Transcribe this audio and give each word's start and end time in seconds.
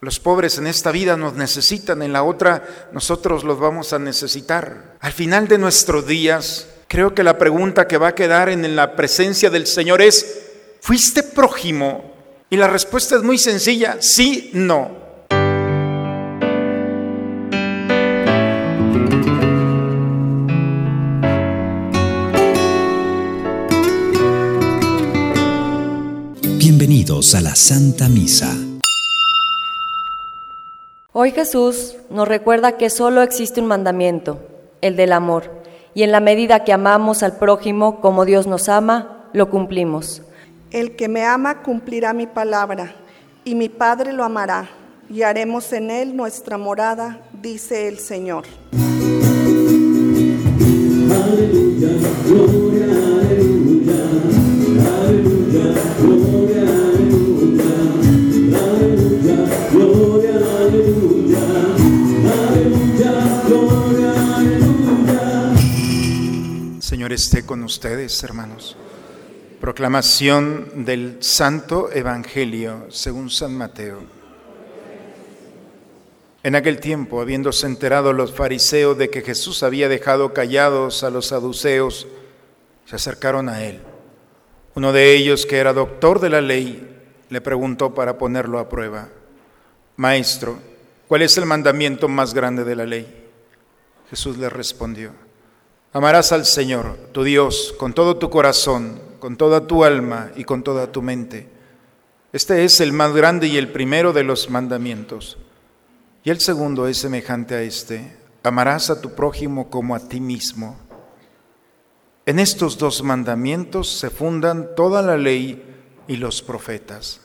Los 0.00 0.20
pobres 0.20 0.58
en 0.58 0.68
esta 0.68 0.92
vida 0.92 1.16
nos 1.16 1.34
necesitan, 1.34 2.02
en 2.02 2.12
la 2.12 2.22
otra 2.22 2.88
nosotros 2.92 3.42
los 3.42 3.58
vamos 3.58 3.92
a 3.92 3.98
necesitar. 3.98 4.96
Al 5.00 5.12
final 5.12 5.48
de 5.48 5.58
nuestros 5.58 6.06
días, 6.06 6.68
creo 6.86 7.16
que 7.16 7.24
la 7.24 7.36
pregunta 7.36 7.88
que 7.88 7.98
va 7.98 8.08
a 8.08 8.14
quedar 8.14 8.48
en 8.48 8.76
la 8.76 8.94
presencia 8.94 9.50
del 9.50 9.66
Señor 9.66 10.00
es, 10.00 10.40
¿fuiste 10.80 11.24
prójimo? 11.24 12.14
Y 12.48 12.56
la 12.56 12.68
respuesta 12.68 13.16
es 13.16 13.24
muy 13.24 13.38
sencilla, 13.38 13.96
sí, 13.98 14.52
no. 14.54 15.08
Bienvenidos 26.56 27.34
a 27.34 27.40
la 27.40 27.56
Santa 27.56 28.08
Misa. 28.08 28.67
Hoy 31.20 31.32
Jesús 31.32 31.96
nos 32.10 32.28
recuerda 32.28 32.76
que 32.76 32.90
solo 32.90 33.22
existe 33.22 33.60
un 33.60 33.66
mandamiento, 33.66 34.38
el 34.80 34.94
del 34.94 35.12
amor, 35.12 35.50
y 35.92 36.04
en 36.04 36.12
la 36.12 36.20
medida 36.20 36.62
que 36.62 36.72
amamos 36.72 37.24
al 37.24 37.38
prójimo 37.38 38.00
como 38.00 38.24
Dios 38.24 38.46
nos 38.46 38.68
ama, 38.68 39.24
lo 39.32 39.50
cumplimos. 39.50 40.22
El 40.70 40.94
que 40.94 41.08
me 41.08 41.24
ama 41.24 41.64
cumplirá 41.64 42.12
mi 42.12 42.28
palabra, 42.28 42.94
y 43.42 43.56
mi 43.56 43.68
Padre 43.68 44.12
lo 44.12 44.22
amará, 44.22 44.68
y 45.10 45.22
haremos 45.22 45.72
en 45.72 45.90
él 45.90 46.14
nuestra 46.14 46.56
morada, 46.56 47.20
dice 47.32 47.88
el 47.88 47.98
Señor. 47.98 48.44
Aleluya, 51.10 52.67
con 67.48 67.64
ustedes, 67.64 68.22
hermanos. 68.22 68.76
Proclamación 69.58 70.84
del 70.84 71.16
Santo 71.20 71.90
Evangelio 71.90 72.86
según 72.90 73.30
San 73.30 73.56
Mateo. 73.56 74.02
En 76.42 76.54
aquel 76.54 76.78
tiempo, 76.78 77.22
habiéndose 77.22 77.66
enterado 77.66 78.12
los 78.12 78.34
fariseos 78.34 78.98
de 78.98 79.08
que 79.08 79.22
Jesús 79.22 79.62
había 79.62 79.88
dejado 79.88 80.34
callados 80.34 81.02
a 81.02 81.10
los 81.10 81.28
saduceos, 81.28 82.06
se 82.84 82.96
acercaron 82.96 83.48
a 83.48 83.64
él. 83.64 83.80
Uno 84.74 84.92
de 84.92 85.16
ellos, 85.16 85.46
que 85.46 85.56
era 85.56 85.72
doctor 85.72 86.20
de 86.20 86.28
la 86.28 86.42
ley, 86.42 86.86
le 87.30 87.40
preguntó 87.40 87.94
para 87.94 88.18
ponerlo 88.18 88.58
a 88.58 88.68
prueba, 88.68 89.08
Maestro, 89.96 90.58
¿cuál 91.08 91.22
es 91.22 91.38
el 91.38 91.46
mandamiento 91.46 92.08
más 92.08 92.34
grande 92.34 92.62
de 92.64 92.76
la 92.76 92.84
ley? 92.84 93.26
Jesús 94.10 94.36
le 94.36 94.50
respondió, 94.50 95.12
Amarás 95.92 96.32
al 96.32 96.44
Señor, 96.44 96.96
tu 97.12 97.24
Dios, 97.24 97.74
con 97.78 97.94
todo 97.94 98.18
tu 98.18 98.28
corazón, 98.28 99.00
con 99.20 99.36
toda 99.38 99.66
tu 99.66 99.84
alma 99.84 100.30
y 100.36 100.44
con 100.44 100.62
toda 100.62 100.92
tu 100.92 101.00
mente. 101.00 101.48
Este 102.30 102.64
es 102.64 102.80
el 102.80 102.92
más 102.92 103.14
grande 103.14 103.46
y 103.46 103.56
el 103.56 103.72
primero 103.72 104.12
de 104.12 104.22
los 104.22 104.50
mandamientos. 104.50 105.38
Y 106.24 106.30
el 106.30 106.40
segundo 106.40 106.88
es 106.88 106.98
semejante 106.98 107.54
a 107.54 107.62
este, 107.62 108.16
amarás 108.42 108.90
a 108.90 109.00
tu 109.00 109.14
prójimo 109.14 109.70
como 109.70 109.94
a 109.94 110.00
ti 110.00 110.20
mismo. 110.20 110.76
En 112.26 112.38
estos 112.38 112.76
dos 112.76 113.02
mandamientos 113.02 113.88
se 113.88 114.10
fundan 114.10 114.74
toda 114.76 115.00
la 115.00 115.16
ley 115.16 115.64
y 116.06 116.16
los 116.16 116.42
profetas. 116.42 117.22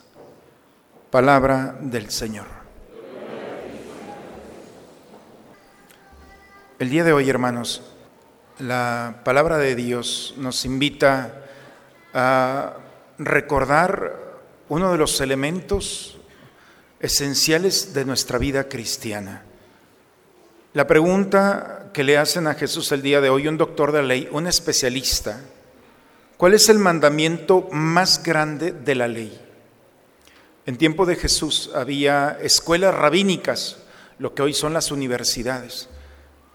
Palabra 1.11 1.77
del 1.81 2.09
Señor. 2.09 2.47
El 6.79 6.89
día 6.89 7.03
de 7.03 7.11
hoy, 7.11 7.29
hermanos, 7.29 7.92
la 8.59 9.21
palabra 9.23 9.57
de 9.57 9.75
Dios 9.75 10.35
nos 10.37 10.65
invita 10.65 11.43
a 12.13 12.77
recordar 13.17 14.19
uno 14.69 14.91
de 14.91 14.97
los 14.97 15.19
elementos 15.21 16.17
esenciales 16.99 17.93
de 17.93 18.05
nuestra 18.05 18.37
vida 18.37 18.69
cristiana. 18.69 19.43
La 20.73 20.87
pregunta 20.87 21.89
que 21.93 22.03
le 22.03 22.17
hacen 22.17 22.47
a 22.47 22.55
Jesús 22.55 22.91
el 22.91 23.01
día 23.01 23.21
de 23.21 23.29
hoy, 23.29 23.47
un 23.47 23.57
doctor 23.57 23.91
de 23.91 24.01
la 24.01 24.07
ley, 24.07 24.27
un 24.31 24.47
especialista, 24.47 25.41
¿cuál 26.37 26.53
es 26.53 26.69
el 26.69 26.79
mandamiento 26.79 27.67
más 27.71 28.23
grande 28.23 28.71
de 28.71 28.95
la 28.95 29.07
ley? 29.07 29.39
En 30.65 30.77
tiempo 30.77 31.05
de 31.05 31.15
Jesús 31.15 31.71
había 31.75 32.37
escuelas 32.41 32.95
rabínicas, 32.95 33.77
lo 34.17 34.33
que 34.33 34.43
hoy 34.43 34.53
son 34.53 34.73
las 34.73 34.91
universidades, 34.91 35.89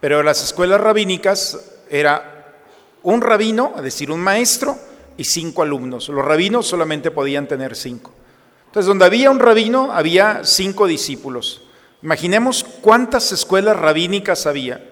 pero 0.01 0.23
las 0.23 0.43
escuelas 0.43 0.81
rabínicas 0.81 1.78
era 1.91 2.57
un 3.03 3.21
rabino, 3.21 3.75
es 3.77 3.83
decir, 3.83 4.11
un 4.11 4.21
maestro, 4.21 4.79
y 5.19 5.25
cinco 5.25 5.63
alumnos. 5.63 6.09
Los 6.09 6.25
rabinos 6.25 6.67
solamente 6.67 7.11
podían 7.11 7.47
tener 7.47 7.77
cinco. 7.77 8.13
Entonces, 8.67 8.87
donde 8.87 9.05
había 9.05 9.31
un 9.31 9.41
rabino, 9.41 9.93
había 9.93 10.43
cinco 10.45 10.87
discípulos. 10.87 11.63
Imaginemos 12.03 12.65
cuántas 12.81 13.33
escuelas 13.33 13.77
rabínicas 13.77 14.47
había. 14.47 14.89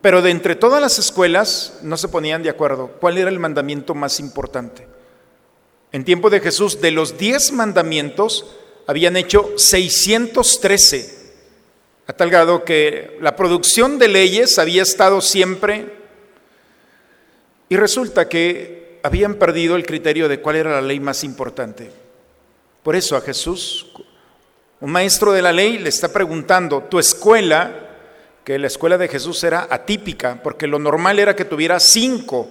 Pero 0.00 0.22
de 0.22 0.30
entre 0.30 0.54
todas 0.54 0.80
las 0.80 0.98
escuelas 0.98 1.80
no 1.82 1.96
se 1.96 2.08
ponían 2.08 2.42
de 2.42 2.50
acuerdo 2.50 2.92
cuál 3.00 3.18
era 3.18 3.28
el 3.28 3.40
mandamiento 3.40 3.94
más 3.94 4.20
importante. 4.20 4.86
En 5.90 6.04
tiempo 6.04 6.30
de 6.30 6.40
Jesús, 6.40 6.80
de 6.80 6.92
los 6.92 7.18
diez 7.18 7.52
mandamientos, 7.52 8.46
habían 8.86 9.16
hecho 9.16 9.50
613, 9.56 11.23
a 12.06 12.12
tal 12.12 12.30
grado 12.30 12.64
que 12.64 13.16
la 13.20 13.36
producción 13.36 13.98
de 13.98 14.08
leyes 14.08 14.58
había 14.58 14.82
estado 14.82 15.20
siempre... 15.20 16.04
Y 17.66 17.76
resulta 17.76 18.28
que 18.28 19.00
habían 19.02 19.34
perdido 19.34 19.74
el 19.74 19.86
criterio 19.86 20.28
de 20.28 20.40
cuál 20.40 20.56
era 20.56 20.72
la 20.72 20.82
ley 20.82 21.00
más 21.00 21.24
importante. 21.24 21.90
Por 22.82 22.94
eso 22.94 23.16
a 23.16 23.22
Jesús, 23.22 23.86
un 24.80 24.92
maestro 24.92 25.32
de 25.32 25.40
la 25.40 25.50
ley 25.50 25.78
le 25.78 25.88
está 25.88 26.12
preguntando, 26.12 26.82
tu 26.82 26.98
escuela, 26.98 27.72
que 28.44 28.58
la 28.58 28.66
escuela 28.66 28.98
de 28.98 29.08
Jesús 29.08 29.42
era 29.42 29.66
atípica, 29.70 30.42
porque 30.42 30.66
lo 30.66 30.78
normal 30.78 31.18
era 31.18 31.34
que 31.34 31.46
tuviera 31.46 31.80
cinco, 31.80 32.48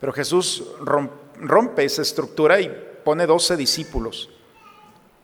pero 0.00 0.12
Jesús 0.12 0.64
rompe 0.80 1.84
esa 1.84 2.02
estructura 2.02 2.60
y 2.60 2.68
pone 3.04 3.26
doce 3.26 3.56
discípulos. 3.56 4.30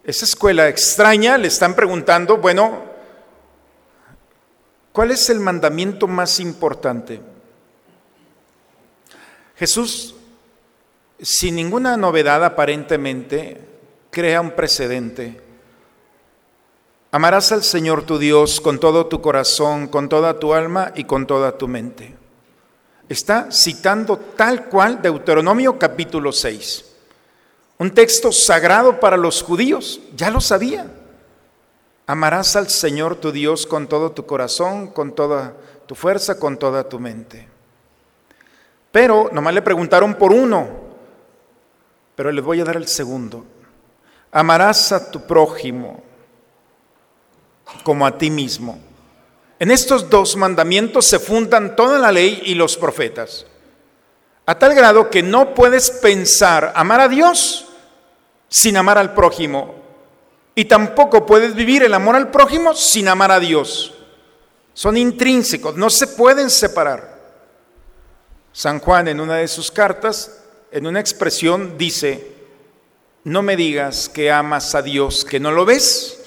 Esa 0.05 0.25
escuela 0.25 0.69
extraña 0.69 1.37
le 1.37 1.49
están 1.49 1.75
preguntando, 1.75 2.37
bueno, 2.37 2.86
¿cuál 4.97 5.11
es 5.11 5.29
el 5.29 5.41
mandamiento 5.41 6.07
más 6.07 6.41
importante? 6.41 7.21
Jesús, 9.57 10.15
sin 11.21 11.57
ninguna 11.57 11.99
novedad 11.99 12.43
aparentemente, 12.43 13.61
crea 14.11 14.41
un 14.41 14.53
precedente. 14.53 15.39
Amarás 17.13 17.53
al 17.53 17.63
Señor 17.63 18.05
tu 18.05 18.17
Dios 18.17 18.59
con 18.59 18.81
todo 18.81 19.05
tu 19.05 19.21
corazón, 19.21 19.89
con 19.89 20.09
toda 20.09 20.39
tu 20.39 20.55
alma 20.55 20.93
y 20.95 21.05
con 21.05 21.27
toda 21.27 21.59
tu 21.59 21.69
mente. 21.69 22.17
Está 23.07 23.53
citando 23.53 24.17
tal 24.17 24.65
cual 24.65 25.03
Deuteronomio 25.03 25.79
capítulo 25.79 26.33
6, 26.33 26.87
un 27.81 27.91
texto 27.91 28.33
sagrado 28.33 28.99
para 28.99 29.19
los 29.19 29.43
judíos, 29.43 30.01
ya 30.17 30.31
lo 30.31 30.41
sabía. 30.41 30.91
Amarás 32.07 32.55
al 32.55 32.69
Señor 32.71 33.17
tu 33.17 33.33
Dios 33.33 33.67
con 33.67 33.89
todo 33.89 34.13
tu 34.13 34.27
corazón, 34.27 34.89
con 34.89 35.15
toda 35.15 35.55
tu 35.87 35.95
fuerza, 35.95 36.39
con 36.39 36.57
toda 36.57 36.89
tu 36.89 37.01
mente. 37.01 37.49
Pero 38.93 39.29
nomás 39.33 39.55
le 39.55 39.63
preguntaron 39.63 40.15
por 40.15 40.33
uno, 40.33 40.69
pero 42.15 42.31
les 42.31 42.45
voy 42.45 42.61
a 42.61 42.65
dar 42.65 42.77
el 42.77 42.87
segundo. 42.87 43.45
Amarás 44.31 44.93
a 44.93 45.11
tu 45.11 45.27
prójimo 45.27 46.03
como 47.83 48.07
a 48.07 48.17
ti 48.17 48.31
mismo. 48.31 48.79
En 49.59 49.71
estos 49.71 50.09
dos 50.09 50.37
mandamientos 50.37 51.07
se 51.07 51.19
fundan 51.19 51.77
toda 51.77 51.99
la 51.99 52.13
ley 52.13 52.43
y 52.45 52.55
los 52.55 52.77
profetas. 52.77 53.47
A 54.45 54.59
tal 54.59 54.75
grado 54.75 55.11
que 55.11 55.23
no 55.23 55.55
puedes 55.55 55.91
pensar 55.91 56.73
amar 56.77 57.01
a 57.01 57.09
Dios 57.09 57.67
sin 58.49 58.77
amar 58.77 58.99
al 58.99 59.15
prójimo. 59.15 59.76
Y 60.59 60.65
tampoco 60.65 61.27
puedes 61.27 61.55
vivir 61.55 61.85
el 61.85 61.93
amor 61.93 62.17
al 62.17 62.31
prójimo 62.31 62.75
sin 62.75 63.09
amar 63.09 63.31
a 63.31 63.39
Dios. 63.39 63.93
Son 64.73 64.97
intrínsecos, 64.97 65.77
no 65.77 65.91
se 65.91 66.07
pueden 66.07 66.49
separar. 66.49 67.15
San 68.53 68.81
Juan 68.81 69.07
en 69.07 69.21
una 69.21 69.37
de 69.37 69.49
sus 69.49 69.71
cartas, 69.71 70.43
en 70.73 70.87
una 70.87 70.99
expresión, 70.99 71.77
dice, 71.77 72.33
no 73.25 73.43
me 73.43 73.55
digas 73.55 74.09
que 74.09 74.33
amas 74.33 74.75
a 74.75 74.81
Dios, 74.81 75.27
que 75.27 75.39
no 75.39 75.53
lo 75.53 75.67
ves, 75.67 76.25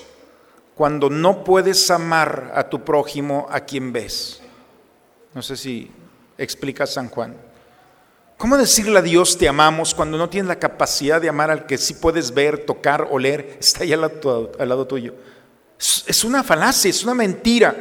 cuando 0.75 1.09
no 1.09 1.43
puedes 1.43 1.89
amar 1.89 2.51
a 2.53 2.69
tu 2.69 2.85
prójimo 2.85 3.47
a 3.49 3.61
quien 3.61 3.91
ves. 3.91 4.41
No 5.33 5.41
sé 5.41 5.57
si 5.57 5.91
explica 6.37 6.85
San 6.85 7.09
Juan. 7.09 7.48
¿Cómo 8.39 8.57
decirle 8.57 8.97
a 8.97 9.01
Dios 9.01 9.37
te 9.37 9.49
amamos 9.49 9.93
cuando 9.93 10.17
no 10.17 10.29
tienes 10.29 10.47
la 10.47 10.57
capacidad 10.57 11.19
de 11.19 11.27
amar 11.27 11.51
al 11.51 11.65
que 11.65 11.77
sí 11.77 11.95
puedes 11.95 12.33
ver, 12.33 12.59
tocar, 12.59 13.09
oler? 13.11 13.57
Está 13.59 13.83
ahí 13.83 13.91
al 13.91 13.99
lado, 13.99 14.87
tuyo. 14.87 15.13
es 15.77 16.23
una 16.23 16.41
falacia, 16.41 16.89
es 16.89 17.03
una 17.03 17.13
mentira. 17.13 17.75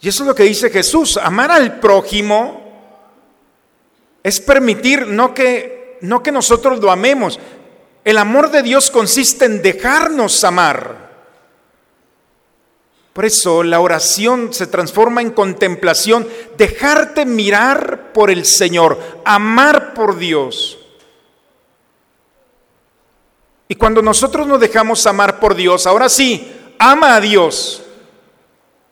Y 0.00 0.08
eso 0.08 0.22
es 0.22 0.28
lo 0.28 0.36
que 0.36 0.44
dice 0.44 0.70
Jesús. 0.70 1.16
Amar 1.16 1.50
al 1.50 1.80
prójimo 1.80 2.62
es 4.22 4.40
permitir 4.40 5.08
no 5.08 5.34
que, 5.34 5.98
no 6.02 6.22
que 6.22 6.30
nosotros 6.30 6.78
lo 6.78 6.92
amemos. 6.92 7.40
El 8.04 8.18
amor 8.18 8.52
de 8.52 8.62
Dios 8.62 8.88
consiste 8.88 9.46
en 9.46 9.62
dejarnos 9.62 10.44
amar. 10.44 11.11
Por 13.12 13.26
eso 13.26 13.62
la 13.62 13.80
oración 13.80 14.54
se 14.54 14.66
transforma 14.66 15.20
en 15.20 15.32
contemplación, 15.32 16.26
dejarte 16.56 17.26
mirar 17.26 18.12
por 18.12 18.30
el 18.30 18.46
Señor, 18.46 18.98
amar 19.24 19.92
por 19.92 20.16
Dios. 20.16 20.78
Y 23.68 23.74
cuando 23.74 24.00
nosotros 24.02 24.46
nos 24.46 24.60
dejamos 24.60 25.06
amar 25.06 25.40
por 25.40 25.54
Dios, 25.54 25.86
ahora 25.86 26.08
sí, 26.08 26.74
ama 26.78 27.16
a 27.16 27.20
Dios. 27.20 27.82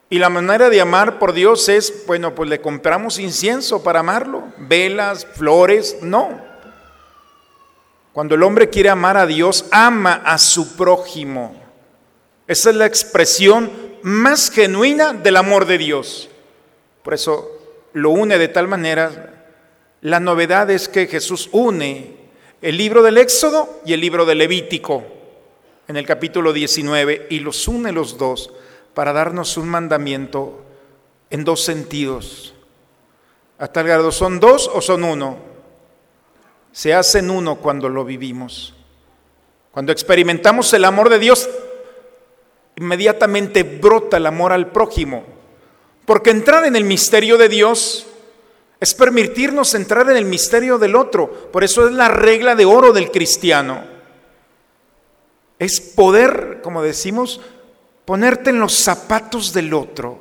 Y 0.09 0.19
la 0.19 0.29
manera 0.29 0.69
de 0.69 0.81
amar 0.81 1.19
por 1.19 1.33
Dios 1.33 1.69
es, 1.69 2.05
bueno, 2.05 2.35
pues 2.35 2.49
le 2.49 2.61
compramos 2.61 3.17
incienso 3.17 3.81
para 3.81 4.01
amarlo, 4.01 4.43
velas, 4.57 5.25
flores, 5.25 5.97
no. 6.01 6.41
Cuando 8.11 8.35
el 8.35 8.43
hombre 8.43 8.69
quiere 8.69 8.89
amar 8.89 9.17
a 9.17 9.25
Dios, 9.25 9.65
ama 9.71 10.21
a 10.25 10.37
su 10.37 10.75
prójimo. 10.75 11.55
Esa 12.45 12.71
es 12.71 12.75
la 12.75 12.85
expresión 12.85 13.71
más 14.03 14.51
genuina 14.51 15.13
del 15.13 15.37
amor 15.37 15.65
de 15.65 15.77
Dios. 15.77 16.29
Por 17.03 17.13
eso 17.13 17.49
lo 17.93 18.11
une 18.11 18.37
de 18.37 18.47
tal 18.47 18.67
manera. 18.67 19.45
La 20.01 20.19
novedad 20.19 20.69
es 20.69 20.87
que 20.87 21.07
Jesús 21.07 21.49
une 21.51 22.15
el 22.61 22.77
libro 22.77 23.01
del 23.03 23.17
Éxodo 23.17 23.81
y 23.85 23.93
el 23.93 24.01
libro 24.01 24.25
del 24.25 24.39
Levítico 24.39 25.03
en 25.87 25.97
el 25.97 26.05
capítulo 26.05 26.53
19 26.53 27.27
y 27.29 27.39
los 27.39 27.67
une 27.67 27.91
los 27.91 28.17
dos 28.17 28.51
para 28.93 29.13
darnos 29.13 29.57
un 29.57 29.67
mandamiento 29.67 30.61
en 31.29 31.43
dos 31.43 31.63
sentidos. 31.63 32.53
A 33.57 33.67
tal 33.67 33.85
grado, 33.85 34.11
¿son 34.11 34.39
dos 34.39 34.69
o 34.73 34.81
son 34.81 35.03
uno? 35.03 35.37
Se 36.71 36.93
hacen 36.93 37.29
uno 37.29 37.57
cuando 37.57 37.89
lo 37.89 38.05
vivimos. 38.05 38.73
Cuando 39.71 39.91
experimentamos 39.91 40.73
el 40.73 40.85
amor 40.85 41.09
de 41.09 41.19
Dios, 41.19 41.49
inmediatamente 42.81 43.61
brota 43.63 44.17
el 44.17 44.25
amor 44.25 44.51
al 44.51 44.71
prójimo. 44.71 45.23
Porque 46.05 46.31
entrar 46.31 46.65
en 46.65 46.75
el 46.75 46.83
misterio 46.83 47.37
de 47.37 47.47
Dios 47.47 48.07
es 48.79 48.95
permitirnos 48.95 49.75
entrar 49.75 50.09
en 50.09 50.17
el 50.17 50.25
misterio 50.25 50.79
del 50.79 50.95
otro. 50.95 51.29
Por 51.51 51.63
eso 51.63 51.85
es 51.87 51.93
la 51.93 52.07
regla 52.07 52.55
de 52.55 52.65
oro 52.65 52.91
del 52.91 53.11
cristiano. 53.11 53.83
Es 55.59 55.79
poder, 55.79 56.61
como 56.63 56.81
decimos, 56.81 57.39
ponerte 58.03 58.49
en 58.49 58.59
los 58.59 58.73
zapatos 58.73 59.53
del 59.53 59.75
otro, 59.75 60.17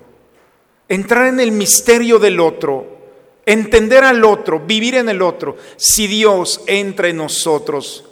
entrar 0.86 1.28
en 1.28 1.40
el 1.40 1.52
misterio 1.52 2.18
del 2.18 2.38
otro, 2.38 2.98
entender 3.46 4.04
al 4.04 4.22
otro, 4.22 4.60
vivir 4.60 4.96
en 4.96 5.08
el 5.08 5.22
otro. 5.22 5.56
Si 5.76 6.06
Dios 6.06 6.60
entra 6.66 7.08
en 7.08 7.16
nosotros, 7.16 8.04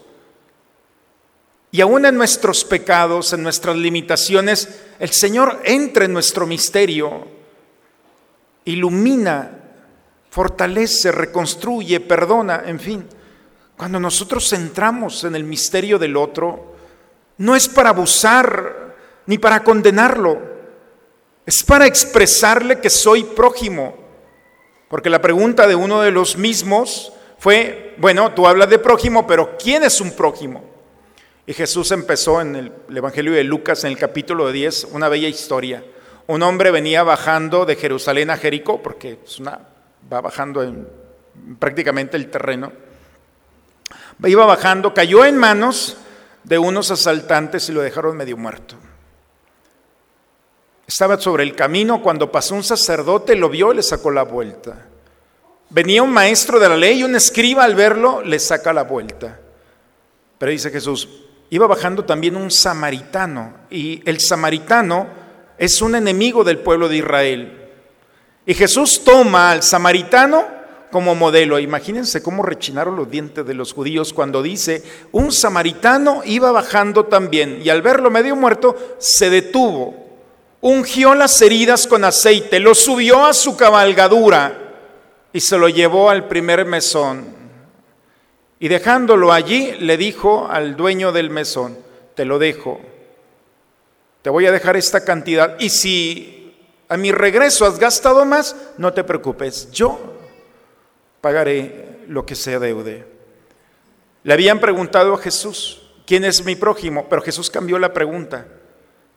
y 1.70 1.80
aún 1.80 2.06
en 2.06 2.16
nuestros 2.16 2.64
pecados, 2.64 3.32
en 3.32 3.42
nuestras 3.42 3.76
limitaciones, 3.76 4.68
el 4.98 5.10
Señor 5.10 5.60
entra 5.64 6.06
en 6.06 6.12
nuestro 6.14 6.46
misterio, 6.46 7.26
ilumina, 8.64 9.58
fortalece, 10.30 11.12
reconstruye, 11.12 12.00
perdona, 12.00 12.62
en 12.66 12.80
fin. 12.80 13.06
Cuando 13.76 14.00
nosotros 14.00 14.52
entramos 14.54 15.24
en 15.24 15.36
el 15.36 15.44
misterio 15.44 15.98
del 15.98 16.16
otro, 16.16 16.74
no 17.36 17.54
es 17.54 17.68
para 17.68 17.90
abusar 17.90 18.96
ni 19.26 19.36
para 19.38 19.62
condenarlo, 19.62 20.40
es 21.44 21.62
para 21.62 21.86
expresarle 21.86 22.80
que 22.80 22.90
soy 22.90 23.24
prójimo. 23.24 23.94
Porque 24.88 25.10
la 25.10 25.20
pregunta 25.20 25.66
de 25.66 25.74
uno 25.74 26.00
de 26.00 26.10
los 26.10 26.38
mismos 26.38 27.12
fue, 27.38 27.94
bueno, 27.98 28.32
tú 28.32 28.46
hablas 28.46 28.70
de 28.70 28.78
prójimo, 28.78 29.26
pero 29.26 29.56
¿quién 29.58 29.84
es 29.84 30.00
un 30.00 30.12
prójimo? 30.12 30.77
Y 31.48 31.54
Jesús 31.54 31.92
empezó 31.92 32.42
en 32.42 32.56
el, 32.56 32.72
Evangelio 32.94 33.32
de 33.32 33.42
Lucas, 33.42 33.82
en 33.82 33.92
el 33.92 33.96
capítulo 33.96 34.52
10, 34.52 34.88
una 34.92 35.08
bella 35.08 35.28
historia. 35.28 35.82
Un 36.26 36.42
hombre 36.42 36.70
venía 36.70 37.02
bajando 37.04 37.64
de 37.64 37.74
Jerusalén 37.74 38.28
a 38.28 38.36
Jericó, 38.36 38.82
porque 38.82 39.18
es 39.24 39.38
una, 39.38 39.58
va 40.12 40.20
bajando 40.20 40.62
en 40.62 40.86
prácticamente 41.58 42.18
el 42.18 42.30
terreno. 42.30 42.70
Iba 44.22 44.44
bajando, 44.44 44.92
cayó 44.92 45.24
en 45.24 45.38
manos 45.38 45.96
de 46.44 46.58
unos 46.58 46.90
asaltantes 46.90 47.66
y 47.70 47.72
lo 47.72 47.80
dejaron 47.80 48.14
medio 48.14 48.36
muerto. 48.36 48.76
Estaba 50.86 51.18
sobre 51.18 51.44
el 51.44 51.56
camino 51.56 52.02
cuando 52.02 52.30
pasó 52.30 52.56
un 52.56 52.62
sacerdote, 52.62 53.36
lo 53.36 53.48
vio 53.48 53.72
y 53.72 53.76
le 53.76 53.82
sacó 53.82 54.10
la 54.10 54.24
vuelta. 54.24 54.86
Venía 55.70 56.02
un 56.02 56.12
maestro 56.12 56.60
de 56.60 56.68
la 56.68 56.76
ley 56.76 57.00
y 57.00 57.04
un 57.04 57.16
escriba 57.16 57.64
al 57.64 57.74
verlo 57.74 58.20
le 58.20 58.38
saca 58.38 58.74
la 58.74 58.82
vuelta. 58.82 59.40
Pero 60.36 60.52
dice 60.52 60.70
Jesús, 60.70 61.24
iba 61.50 61.66
bajando 61.66 62.04
también 62.04 62.36
un 62.36 62.50
samaritano 62.50 63.54
y 63.70 64.02
el 64.04 64.20
samaritano 64.20 65.06
es 65.56 65.80
un 65.82 65.94
enemigo 65.94 66.44
del 66.44 66.58
pueblo 66.58 66.88
de 66.88 66.98
Israel. 66.98 67.70
Y 68.46 68.54
Jesús 68.54 69.02
toma 69.04 69.50
al 69.50 69.62
samaritano 69.62 70.44
como 70.90 71.14
modelo. 71.14 71.58
Imagínense 71.58 72.22
cómo 72.22 72.42
rechinaron 72.42 72.96
los 72.96 73.10
dientes 73.10 73.46
de 73.46 73.54
los 73.54 73.72
judíos 73.72 74.12
cuando 74.12 74.42
dice, 74.42 74.82
un 75.12 75.32
samaritano 75.32 76.22
iba 76.24 76.52
bajando 76.52 77.06
también 77.06 77.60
y 77.62 77.68
al 77.68 77.82
verlo 77.82 78.10
medio 78.10 78.36
muerto 78.36 78.76
se 78.98 79.30
detuvo, 79.30 79.94
ungió 80.60 81.14
las 81.14 81.40
heridas 81.42 81.86
con 81.86 82.04
aceite, 82.04 82.58
lo 82.58 82.74
subió 82.74 83.26
a 83.26 83.34
su 83.34 83.56
cabalgadura 83.56 84.66
y 85.32 85.40
se 85.40 85.58
lo 85.58 85.68
llevó 85.68 86.10
al 86.10 86.26
primer 86.28 86.64
mesón 86.64 87.37
y 88.60 88.68
dejándolo 88.68 89.32
allí, 89.32 89.72
le 89.78 89.96
dijo 89.96 90.48
al 90.48 90.76
dueño 90.76 91.12
del 91.12 91.30
mesón, 91.30 91.78
te 92.14 92.24
lo 92.24 92.38
dejo, 92.38 92.80
te 94.22 94.30
voy 94.30 94.46
a 94.46 94.52
dejar 94.52 94.76
esta 94.76 95.04
cantidad. 95.04 95.56
Y 95.60 95.70
si 95.70 96.56
a 96.88 96.96
mi 96.96 97.12
regreso 97.12 97.66
has 97.66 97.78
gastado 97.78 98.24
más, 98.24 98.56
no 98.76 98.92
te 98.92 99.04
preocupes, 99.04 99.70
yo 99.70 99.98
pagaré 101.20 102.00
lo 102.08 102.26
que 102.26 102.34
sea 102.34 102.58
deude. 102.58 103.06
Le 104.24 104.32
habían 104.32 104.58
preguntado 104.58 105.14
a 105.14 105.18
Jesús, 105.18 105.82
¿quién 106.04 106.24
es 106.24 106.44
mi 106.44 106.56
prójimo? 106.56 107.06
Pero 107.08 107.22
Jesús 107.22 107.50
cambió 107.50 107.78
la 107.78 107.92
pregunta. 107.92 108.46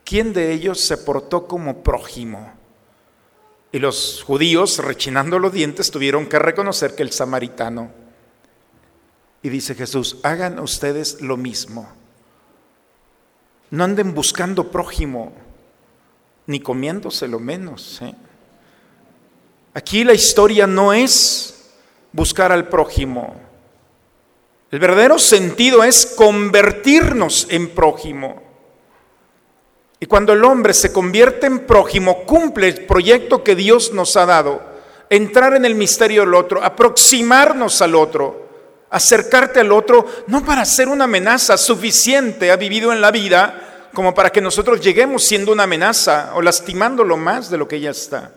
¿Quién 0.04 0.34
de 0.34 0.52
ellos 0.52 0.80
se 0.82 0.98
portó 0.98 1.48
como 1.48 1.82
prójimo? 1.82 2.54
Y 3.72 3.80
los 3.80 4.24
judíos, 4.24 4.78
rechinando 4.78 5.40
los 5.40 5.52
dientes, 5.52 5.90
tuvieron 5.90 6.28
que 6.28 6.38
reconocer 6.38 6.94
que 6.94 7.04
el 7.04 7.12
samaritano 7.12 8.01
y 9.44 9.50
dice 9.50 9.76
Jesús, 9.76 10.18
hagan 10.24 10.60
ustedes 10.60 11.22
lo 11.22 11.38
mismo. 11.38 11.90
No 13.72 13.84
anden 13.84 14.14
buscando 14.14 14.70
prójimo, 14.70 15.34
ni 16.48 16.60
comiéndose 16.60 17.28
lo 17.28 17.40
menos. 17.40 18.02
¿eh? 18.02 18.14
Aquí 19.74 20.04
la 20.04 20.14
historia 20.14 20.68
no 20.68 20.94
es 20.94 21.72
buscar 22.12 22.52
al 22.52 22.68
prójimo. 22.68 23.36
El 24.70 24.80
verdadero 24.80 25.18
sentido 25.18 25.84
es 25.84 26.06
convertirnos 26.06 27.48
en 27.50 27.70
prójimo. 27.70 28.42
Y 30.00 30.06
cuando 30.06 30.34
el 30.34 30.44
hombre 30.44 30.74
se 30.74 30.92
convierte 30.92 31.48
en 31.48 31.60
prójimo, 31.60 32.24
cumple 32.26 32.68
el 32.68 32.86
proyecto 32.86 33.44
que 33.44 33.56
Dios 33.56 33.94
nos 33.94 34.18
ha 34.18 34.26
dado, 34.26 34.62
entrar 35.10 35.54
en 35.56 35.64
el 35.64 35.76
misterio 35.76 36.22
del 36.22 36.34
otro, 36.34 36.64
aproximarnos 36.64 37.82
al 37.82 37.96
otro, 37.96 38.41
acercarte 38.92 39.62
al 39.62 39.72
otro, 39.72 40.06
no 40.28 40.46
para 40.46 40.66
ser 40.66 40.90
una 40.90 41.06
amenaza 41.06 41.58
suficiente, 41.58 42.52
ha 42.52 42.58
vivido 42.58 42.92
en 42.92 43.02
la 43.02 43.10
vida 43.10 43.88
como 43.94 44.14
para 44.14 44.30
que 44.30 44.42
nosotros 44.42 44.82
lleguemos 44.82 45.24
siendo 45.24 45.52
una 45.52 45.64
amenaza 45.64 46.32
o 46.36 46.42
lastimándolo 46.42 47.18
más 47.18 47.50
de 47.50 47.58
lo 47.58 47.68
que 47.68 47.80
ya 47.80 47.90
está. 47.90 48.34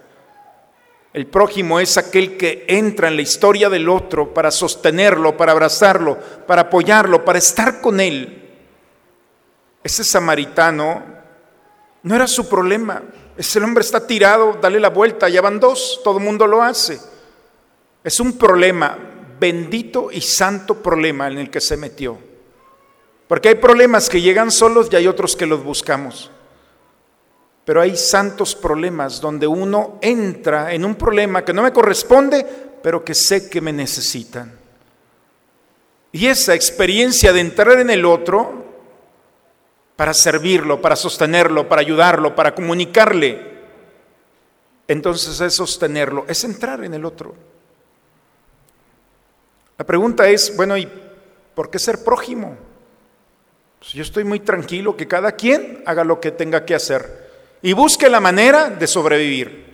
El 1.13 1.27
prójimo 1.27 1.79
es 1.79 1.97
aquel 1.97 2.37
que 2.37 2.65
entra 2.69 3.09
en 3.09 3.17
la 3.17 3.23
historia 3.23 3.69
del 3.69 3.89
otro 3.89 4.33
para 4.33 4.51
sostenerlo, 4.51 5.37
para 5.37 5.53
abrazarlo, 5.53 6.19
para 6.47 6.63
apoyarlo, 6.63 7.25
para 7.25 7.39
estar 7.39 7.81
con 7.81 8.01
él. 8.01 8.51
Ese 9.83 10.03
samaritano 10.03 11.05
no 12.03 12.15
era 12.15 12.27
su 12.27 12.49
problema. 12.49 13.03
Ese 13.37 13.61
hombre 13.61 13.83
está 13.83 14.07
tirado, 14.07 14.59
dale 14.61 14.81
la 14.81 14.91
vuelta, 14.91 15.29
ya 15.29 15.41
van 15.41 15.61
dos, 15.61 16.01
todo 16.03 16.19
el 16.19 16.25
mundo 16.25 16.47
lo 16.47 16.63
hace. 16.63 17.01
Es 18.03 18.19
un 18.19 18.37
problema 18.37 19.14
bendito 19.45 20.11
y 20.11 20.23
santo 20.23 20.83
problema 20.83 21.29
en 21.29 21.37
el 21.37 21.51
que 21.51 21.61
se 21.61 21.77
metió. 21.77 22.17
Porque 23.29 23.51
hay 23.51 23.57
problemas 23.57 24.09
que 24.09 24.23
llegan 24.23 24.51
solos 24.51 24.89
y 24.91 24.97
hay 24.97 25.07
otros 25.07 25.37
que 25.37 25.45
los 25.45 25.63
buscamos. 25.63 26.31
Pero 27.67 27.83
hay 27.83 27.95
santos 27.95 28.55
problemas 28.55 29.21
donde 29.21 29.47
uno 29.47 29.99
entra 30.01 30.73
en 30.73 30.83
un 30.83 30.95
problema 30.95 31.45
que 31.45 31.53
no 31.53 31.63
me 31.63 31.75
corresponde, 31.75 32.47
pero 32.83 33.05
que 33.05 33.15
sé 33.15 33.51
que 33.51 33.61
me 33.61 33.71
necesitan. 33.71 34.51
Y 36.11 36.27
esa 36.27 36.55
experiencia 36.55 37.31
de 37.35 37.41
entrar 37.41 37.79
en 37.79 37.91
el 37.91 38.07
otro 38.07 38.65
para 39.95 40.15
servirlo, 40.15 40.81
para 40.81 40.97
sostenerlo, 40.97 41.69
para 41.69 41.83
ayudarlo, 41.83 42.35
para 42.35 42.55
comunicarle. 42.55 43.53
Entonces 44.89 45.39
es 45.39 45.55
sostenerlo, 45.55 46.25
es 46.29 46.45
entrar 46.45 46.83
en 46.83 46.95
el 46.95 47.05
otro. 47.05 47.54
La 49.77 49.85
pregunta 49.85 50.29
es, 50.29 50.57
bueno, 50.57 50.77
¿y 50.77 50.89
por 51.55 51.71
qué 51.71 51.79
ser 51.79 52.05
prójimo? 52.05 52.57
Pues 53.79 53.93
yo 53.93 54.03
estoy 54.03 54.25
muy 54.25 54.41
tranquilo 54.41 54.97
que 54.97 55.09
cada 55.09 55.33
quien 55.33 55.83
haga 55.85 56.05
lo 56.05 56.21
que 56.21 56.31
tenga 56.31 56.65
que 56.65 56.75
hacer 56.75 57.25
y 57.61 57.73
busque 57.73 58.09
la 58.09 58.21
manera 58.21 58.71
de 58.71 58.87
sobrevivir. 58.87 59.65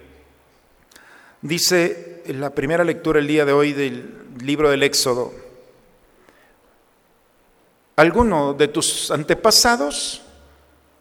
Dice 1.42 2.22
en 2.26 2.40
la 2.40 2.50
primera 2.50 2.84
lectura 2.84 3.18
el 3.18 3.26
día 3.26 3.44
de 3.44 3.52
hoy 3.52 3.72
del 3.72 4.36
libro 4.42 4.70
del 4.70 4.82
Éxodo, 4.82 5.32
alguno 7.96 8.54
de 8.54 8.68
tus 8.68 9.10
antepasados 9.10 10.22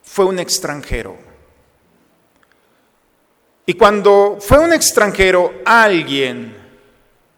fue 0.03 0.25
un 0.25 0.39
extranjero. 0.39 1.17
Y 3.65 3.75
cuando 3.75 4.37
fue 4.41 4.59
un 4.59 4.73
extranjero, 4.73 5.61
alguien 5.63 6.58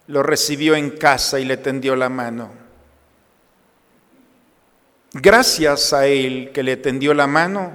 lo 0.08 0.24
recibió 0.24 0.76
en 0.76 0.92
casa 0.92 1.40
y 1.40 1.46
le 1.46 1.58
tendió 1.58 1.96
la 1.96 2.10
mano. 2.10 2.52
Gracias 5.14 5.94
a 5.94 6.08
él 6.08 6.52
que 6.54 6.64
le 6.64 6.78
tendió 6.78 7.14
la 7.14 7.28
mano, 7.28 7.72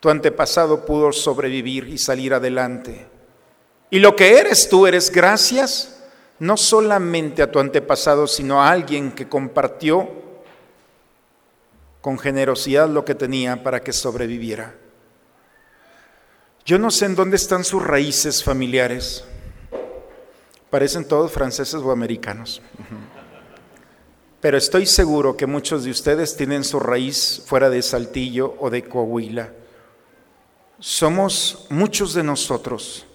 tu 0.00 0.10
antepasado 0.10 0.84
pudo 0.84 1.12
sobrevivir 1.12 1.88
y 1.88 1.98
salir 1.98 2.34
adelante. 2.34 3.06
Y 3.90 3.98
lo 3.98 4.14
que 4.14 4.38
eres 4.38 4.68
tú 4.68 4.86
eres 4.86 5.10
gracias 5.10 6.02
no 6.38 6.56
solamente 6.56 7.42
a 7.42 7.50
tu 7.50 7.58
antepasado, 7.58 8.26
sino 8.26 8.62
a 8.62 8.70
alguien 8.70 9.12
que 9.12 9.28
compartió 9.28 10.10
con 12.00 12.18
generosidad 12.18 12.88
lo 12.88 13.04
que 13.04 13.14
tenía 13.14 13.62
para 13.62 13.82
que 13.82 13.92
sobreviviera. 13.92 14.74
Yo 16.66 16.78
no 16.78 16.90
sé 16.90 17.06
en 17.06 17.14
dónde 17.14 17.36
están 17.36 17.64
sus 17.64 17.82
raíces 17.82 18.44
familiares. 18.44 19.24
Parecen 20.74 21.06
todos 21.06 21.30
franceses 21.30 21.80
o 21.80 21.92
americanos. 21.92 22.60
Pero 24.40 24.58
estoy 24.58 24.86
seguro 24.86 25.36
que 25.36 25.46
muchos 25.46 25.84
de 25.84 25.92
ustedes 25.92 26.36
tienen 26.36 26.64
su 26.64 26.80
raíz 26.80 27.44
fuera 27.46 27.70
de 27.70 27.80
Saltillo 27.80 28.56
o 28.58 28.70
de 28.70 28.82
Coahuila. 28.82 29.52
Somos, 30.80 31.68
muchos 31.70 32.12
de 32.12 32.24
nosotros, 32.24 33.06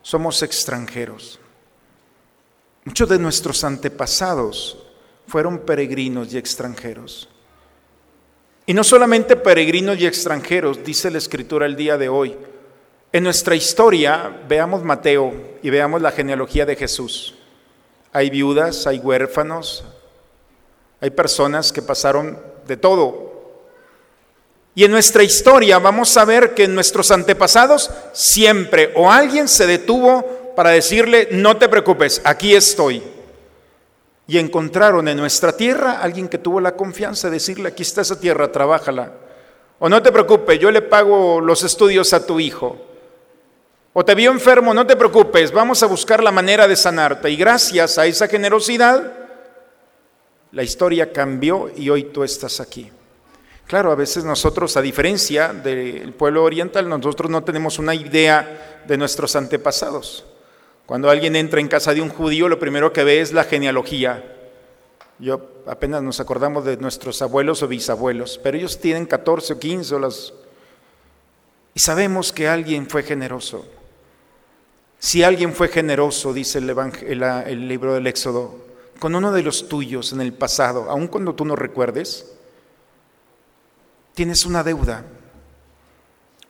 somos 0.00 0.42
extranjeros. 0.42 1.38
Muchos 2.86 3.06
de 3.10 3.18
nuestros 3.18 3.64
antepasados 3.64 4.78
fueron 5.26 5.58
peregrinos 5.58 6.32
y 6.32 6.38
extranjeros. 6.38 7.28
Y 8.64 8.72
no 8.72 8.82
solamente 8.82 9.36
peregrinos 9.36 9.98
y 9.98 10.06
extranjeros, 10.06 10.82
dice 10.82 11.10
la 11.10 11.18
escritura 11.18 11.66
el 11.66 11.76
día 11.76 11.98
de 11.98 12.08
hoy. 12.08 12.34
En 13.14 13.22
nuestra 13.22 13.54
historia, 13.54 14.40
veamos 14.48 14.82
Mateo 14.82 15.32
y 15.62 15.70
veamos 15.70 16.02
la 16.02 16.10
genealogía 16.10 16.66
de 16.66 16.74
Jesús. 16.74 17.36
Hay 18.12 18.28
viudas, 18.28 18.88
hay 18.88 18.98
huérfanos, 18.98 19.84
hay 21.00 21.10
personas 21.10 21.72
que 21.72 21.80
pasaron 21.80 22.36
de 22.66 22.76
todo. 22.76 23.52
Y 24.74 24.82
en 24.82 24.90
nuestra 24.90 25.22
historia 25.22 25.78
vamos 25.78 26.16
a 26.16 26.24
ver 26.24 26.54
que 26.54 26.64
en 26.64 26.74
nuestros 26.74 27.12
antepasados 27.12 27.88
siempre 28.12 28.90
o 28.96 29.08
alguien 29.08 29.46
se 29.46 29.68
detuvo 29.68 30.52
para 30.56 30.70
decirle, 30.70 31.28
no 31.30 31.56
te 31.56 31.68
preocupes, 31.68 32.20
aquí 32.24 32.56
estoy. 32.56 33.00
Y 34.26 34.38
encontraron 34.38 35.06
en 35.06 35.18
nuestra 35.18 35.56
tierra 35.56 36.00
alguien 36.00 36.26
que 36.26 36.38
tuvo 36.38 36.60
la 36.60 36.74
confianza 36.74 37.28
de 37.28 37.34
decirle, 37.34 37.68
aquí 37.68 37.84
está 37.84 38.00
esa 38.00 38.18
tierra, 38.18 38.50
trabájala. 38.50 39.12
O 39.78 39.88
no 39.88 40.02
te 40.02 40.10
preocupes, 40.10 40.58
yo 40.58 40.72
le 40.72 40.82
pago 40.82 41.40
los 41.40 41.62
estudios 41.62 42.12
a 42.12 42.26
tu 42.26 42.40
hijo. 42.40 42.90
O 43.96 44.04
te 44.04 44.16
vio 44.16 44.32
enfermo, 44.32 44.74
no 44.74 44.84
te 44.84 44.96
preocupes, 44.96 45.52
vamos 45.52 45.80
a 45.84 45.86
buscar 45.86 46.20
la 46.20 46.32
manera 46.32 46.66
de 46.66 46.74
sanarte. 46.74 47.30
Y 47.30 47.36
gracias 47.36 47.96
a 47.96 48.06
esa 48.06 48.26
generosidad, 48.26 49.12
la 50.50 50.64
historia 50.64 51.12
cambió 51.12 51.70
y 51.76 51.88
hoy 51.90 52.02
tú 52.04 52.24
estás 52.24 52.58
aquí. 52.58 52.90
Claro, 53.68 53.92
a 53.92 53.94
veces 53.94 54.24
nosotros, 54.24 54.76
a 54.76 54.82
diferencia 54.82 55.52
del 55.52 56.12
pueblo 56.12 56.42
oriental, 56.42 56.88
nosotros 56.88 57.30
no 57.30 57.44
tenemos 57.44 57.78
una 57.78 57.94
idea 57.94 58.82
de 58.84 58.98
nuestros 58.98 59.36
antepasados. 59.36 60.24
Cuando 60.86 61.08
alguien 61.08 61.36
entra 61.36 61.60
en 61.60 61.68
casa 61.68 61.94
de 61.94 62.02
un 62.02 62.08
judío, 62.08 62.48
lo 62.48 62.58
primero 62.58 62.92
que 62.92 63.04
ve 63.04 63.20
es 63.20 63.32
la 63.32 63.44
genealogía. 63.44 64.24
Yo 65.20 65.40
apenas 65.66 66.02
nos 66.02 66.18
acordamos 66.18 66.64
de 66.64 66.78
nuestros 66.78 67.22
abuelos 67.22 67.62
o 67.62 67.68
bisabuelos, 67.68 68.40
pero 68.42 68.56
ellos 68.56 68.80
tienen 68.80 69.06
14 69.06 69.52
o 69.52 69.58
15 69.60 69.94
o 69.94 69.98
las... 70.00 70.34
Y 71.74 71.78
sabemos 71.78 72.32
que 72.32 72.48
alguien 72.48 72.90
fue 72.90 73.04
generoso. 73.04 73.64
Si 75.04 75.22
alguien 75.22 75.52
fue 75.52 75.68
generoso, 75.68 76.32
dice 76.32 76.60
el, 76.60 76.70
el 76.70 77.68
libro 77.68 77.92
del 77.92 78.06
Éxodo, 78.06 78.64
con 78.98 79.14
uno 79.14 79.32
de 79.32 79.42
los 79.42 79.68
tuyos 79.68 80.14
en 80.14 80.22
el 80.22 80.32
pasado, 80.32 80.88
aun 80.88 81.08
cuando 81.08 81.34
tú 81.34 81.44
no 81.44 81.56
recuerdes, 81.56 82.32
tienes 84.14 84.46
una 84.46 84.64
deuda. 84.64 85.04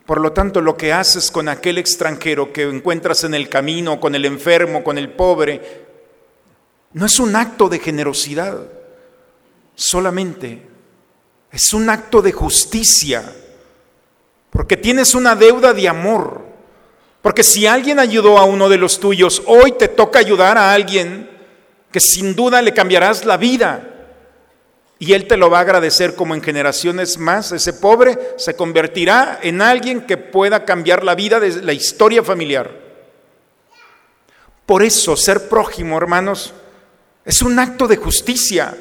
Por 0.07 0.21
lo 0.21 0.31
tanto, 0.31 0.61
lo 0.61 0.77
que 0.77 0.93
haces 0.93 1.33
con 1.33 1.49
aquel 1.49 1.79
extranjero 1.79 2.53
que 2.53 2.63
encuentras 2.63 3.25
en 3.25 3.35
el 3.35 3.49
camino, 3.49 3.99
con 3.99 4.15
el 4.15 4.25
enfermo, 4.25 4.85
con 4.85 4.99
el 4.99 5.11
pobre, 5.11 5.87
no 6.93 7.07
es 7.07 7.19
un 7.19 7.35
acto 7.35 7.69
de 7.69 7.81
generosidad, 7.81 8.69
solamente 9.75 10.63
es 11.51 11.73
un 11.73 11.91
acto 11.91 12.23
de 12.23 12.31
justicia, 12.31 13.35
porque 14.51 14.77
tienes 14.77 15.13
una 15.17 15.35
deuda 15.35 15.73
de 15.73 15.89
amor. 15.89 16.44
Porque 17.25 17.43
si 17.43 17.67
alguien 17.67 17.99
ayudó 17.99 18.37
a 18.37 18.45
uno 18.45 18.69
de 18.69 18.77
los 18.77 19.01
tuyos, 19.01 19.43
hoy 19.47 19.73
te 19.73 19.89
toca 19.89 20.19
ayudar 20.19 20.59
a 20.59 20.75
alguien 20.75 21.31
que 21.91 21.99
sin 21.99 22.37
duda 22.37 22.61
le 22.61 22.75
cambiarás 22.75 23.25
la 23.25 23.39
vida. 23.39 24.11
Y 24.99 25.15
Él 25.15 25.27
te 25.27 25.39
lo 25.39 25.49
va 25.49 25.57
a 25.57 25.63
agradecer 25.63 26.17
como 26.17 26.35
en 26.35 26.43
generaciones 26.43 27.17
más. 27.17 27.51
Ese 27.53 27.73
pobre 27.73 28.19
se 28.37 28.55
convertirá 28.55 29.39
en 29.43 29.63
alguien 29.63 30.03
que 30.03 30.19
pueda 30.19 30.67
cambiar 30.67 31.03
la 31.03 31.15
vida 31.15 31.41
de 31.41 31.63
la 31.63 31.73
historia 31.73 32.23
familiar. 32.23 32.71
Por 34.67 34.83
eso 34.83 35.17
ser 35.17 35.49
prójimo, 35.49 35.97
hermanos, 35.97 36.53
es 37.25 37.41
un 37.41 37.59
acto 37.59 37.89
de 37.89 37.97
justicia. 37.97 38.77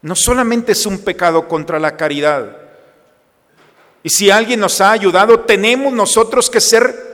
No 0.00 0.16
solamente 0.16 0.72
es 0.72 0.86
un 0.86 1.00
pecado 1.00 1.46
contra 1.46 1.78
la 1.78 1.98
caridad. 1.98 2.46
Y 4.02 4.08
si 4.08 4.30
alguien 4.30 4.58
nos 4.58 4.80
ha 4.80 4.90
ayudado, 4.90 5.40
tenemos 5.40 5.92
nosotros 5.92 6.48
que 6.48 6.62
ser 6.62 7.07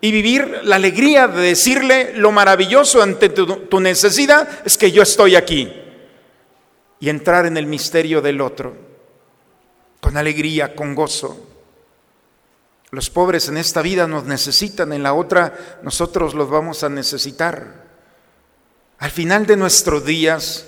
y 0.00 0.12
vivir 0.12 0.60
la 0.64 0.76
alegría 0.76 1.28
de 1.28 1.42
decirle 1.42 2.12
lo 2.16 2.32
maravilloso 2.32 3.02
ante 3.02 3.28
tu, 3.28 3.46
tu 3.46 3.80
necesidad 3.80 4.48
es 4.64 4.78
que 4.78 4.90
yo 4.90 5.02
estoy 5.02 5.36
aquí 5.36 5.72
y 7.00 7.08
entrar 7.08 7.46
en 7.46 7.56
el 7.56 7.66
misterio 7.66 8.20
del 8.20 8.40
otro 8.40 8.90
con 10.00 10.16
alegría, 10.16 10.74
con 10.74 10.94
gozo. 10.94 11.46
Los 12.90 13.10
pobres 13.10 13.48
en 13.48 13.56
esta 13.56 13.82
vida 13.82 14.06
nos 14.06 14.24
necesitan, 14.24 14.92
en 14.92 15.02
la 15.02 15.14
otra 15.14 15.78
nosotros 15.82 16.34
los 16.34 16.50
vamos 16.50 16.82
a 16.82 16.88
necesitar. 16.88 17.84
Al 18.98 19.10
final 19.10 19.46
de 19.46 19.56
nuestros 19.56 20.04
días, 20.04 20.66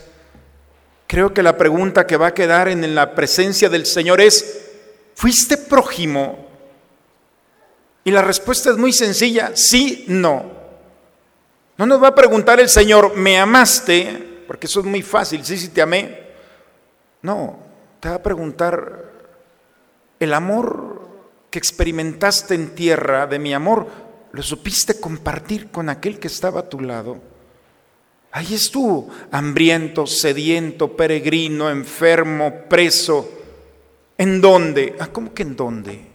creo 1.07 1.35
que 1.35 1.43
la 1.43 1.57
pregunta 1.57 2.07
que 2.07 2.17
va 2.17 2.29
a 2.29 2.35
quedar 2.35 2.69
en 2.69 2.95
la 2.95 3.15
presencia 3.15 3.69
del 3.69 3.87
Señor 3.87 4.21
es, 4.21 4.71
¿fuiste 5.15 5.57
prójimo? 5.57 6.52
Y 8.05 8.11
la 8.11 8.23
respuesta 8.23 8.71
es 8.71 8.77
muy 8.77 8.93
sencilla, 8.93 9.53
sí, 9.55 10.05
no. 10.09 10.51
No 11.77 11.87
nos 11.87 12.03
va 12.03 12.09
a 12.09 12.15
preguntar 12.15 12.61
el 12.61 12.69
Señor, 12.69 13.17
¿me 13.17 13.39
amaste? 13.39 14.45
Porque 14.47 14.67
eso 14.67 14.81
es 14.81 14.87
muy 14.87 15.03
fácil, 15.03 15.45
sí, 15.45 15.57
sí 15.57 15.69
te 15.69 15.83
amé. 15.83 16.21
No, 17.23 17.59
te 18.01 18.09
va 18.09 18.17
a 18.17 18.23
preguntar, 18.23 19.11
el 20.19 20.35
amor 20.35 21.01
que 21.51 21.59
experimentaste 21.59 22.55
en 22.55 22.75
tierra 22.75 23.27
de 23.27 23.39
mi 23.39 23.55
amor, 23.55 23.87
¿lo 24.33 24.43
supiste 24.43 25.01
compartir 25.01 25.71
con 25.71 25.89
aquel 25.89 26.19
que 26.19 26.29
estaba 26.29 26.61
a 26.61 26.69
tu 26.69 26.81
lado? 26.81 27.19
Ahí 28.33 28.55
estuvo, 28.55 29.11
hambriento, 29.31 30.07
sediento, 30.07 30.97
peregrino, 30.97 31.71
enfermo, 31.71 32.65
preso. 32.69 33.31
¿En 34.17 34.41
dónde? 34.41 34.97
Ah, 34.99 35.09
¿cómo 35.09 35.35
que 35.35 35.43
en 35.43 35.55
dónde? 35.55 36.12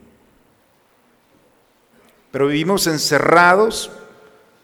Pero 2.31 2.47
vivimos 2.47 2.87
encerrados 2.87 3.91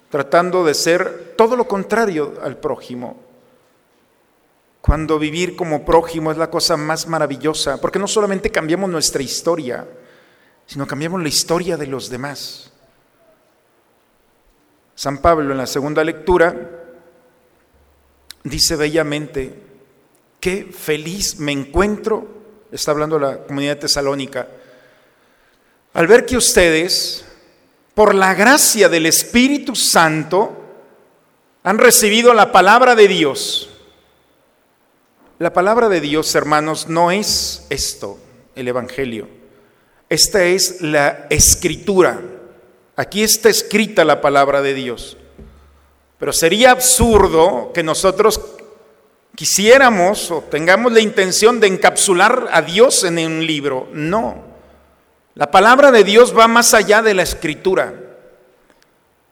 tratando 0.10 0.64
de 0.64 0.74
ser 0.74 1.34
todo 1.38 1.56
lo 1.56 1.68
contrario 1.68 2.34
al 2.44 2.58
prójimo 2.58 3.18
cuando 4.84 5.18
vivir 5.18 5.56
como 5.56 5.86
prójimo 5.86 6.30
es 6.30 6.38
la 6.38 6.50
cosa 6.50 6.76
más 6.76 7.08
maravillosa, 7.08 7.80
porque 7.80 8.00
no 8.00 8.08
solamente 8.08 8.50
cambiamos 8.52 8.90
nuestra 8.90 9.24
historia, 9.24 9.88
sino 10.66 10.86
cambiamos 10.86 11.22
la 11.22 11.30
historia 11.30 11.78
de 11.78 11.88
los 11.88 12.10
demás. 12.10 12.70
San 14.94 15.20
Pablo 15.20 15.54
en 15.54 15.58
la 15.58 15.68
segunda 15.68 16.04
lectura 16.04 16.70
dice 18.44 18.76
bellamente, 18.76 19.58
qué 20.42 20.66
feliz 20.66 21.40
me 21.40 21.54
encuentro 21.54 22.28
está 22.70 22.92
hablando 22.92 23.18
la 23.18 23.38
comunidad 23.44 23.78
tesalónica, 23.78 24.50
al 25.94 26.08
ver 26.08 26.26
que 26.26 26.36
ustedes, 26.36 27.24
por 27.94 28.16
la 28.16 28.34
gracia 28.34 28.90
del 28.90 29.06
Espíritu 29.06 29.76
Santo, 29.76 30.64
han 31.64 31.78
recibido 31.78 32.34
la 32.34 32.52
palabra 32.52 32.96
de 32.96 33.08
Dios. 33.08 33.70
La 35.40 35.54
palabra 35.54 35.90
de 35.90 36.02
Dios, 36.02 36.34
hermanos, 36.36 36.88
no 36.88 37.12
es 37.12 37.66
esto, 37.70 38.18
el 38.56 38.68
Evangelio. 38.68 39.28
Esta 40.10 40.44
es 40.44 40.82
la 40.82 41.28
escritura. 41.30 42.22
Aquí 42.96 43.24
está 43.24 43.50
escrita 43.50 44.06
la 44.06 44.22
palabra 44.22 44.62
de 44.62 44.74
Dios. 44.74 45.18
Pero 46.20 46.34
sería 46.34 46.72
absurdo 46.72 47.72
que 47.74 47.84
nosotros 47.84 48.40
quisiéramos 49.36 50.32
o 50.32 50.42
tengamos 50.42 50.92
la 50.92 51.00
intención 51.00 51.60
de 51.60 51.68
encapsular 51.68 52.48
a 52.52 52.62
Dios 52.62 53.04
en 53.04 53.18
un 53.20 53.46
libro. 53.46 53.90
No. 53.92 54.53
La 55.36 55.50
palabra 55.50 55.92
de 55.92 56.04
Dios 56.04 56.38
va 56.38 56.48
más 56.48 56.74
allá 56.74 57.02
de 57.02 57.14
la 57.14 57.24
escritura. 57.24 57.94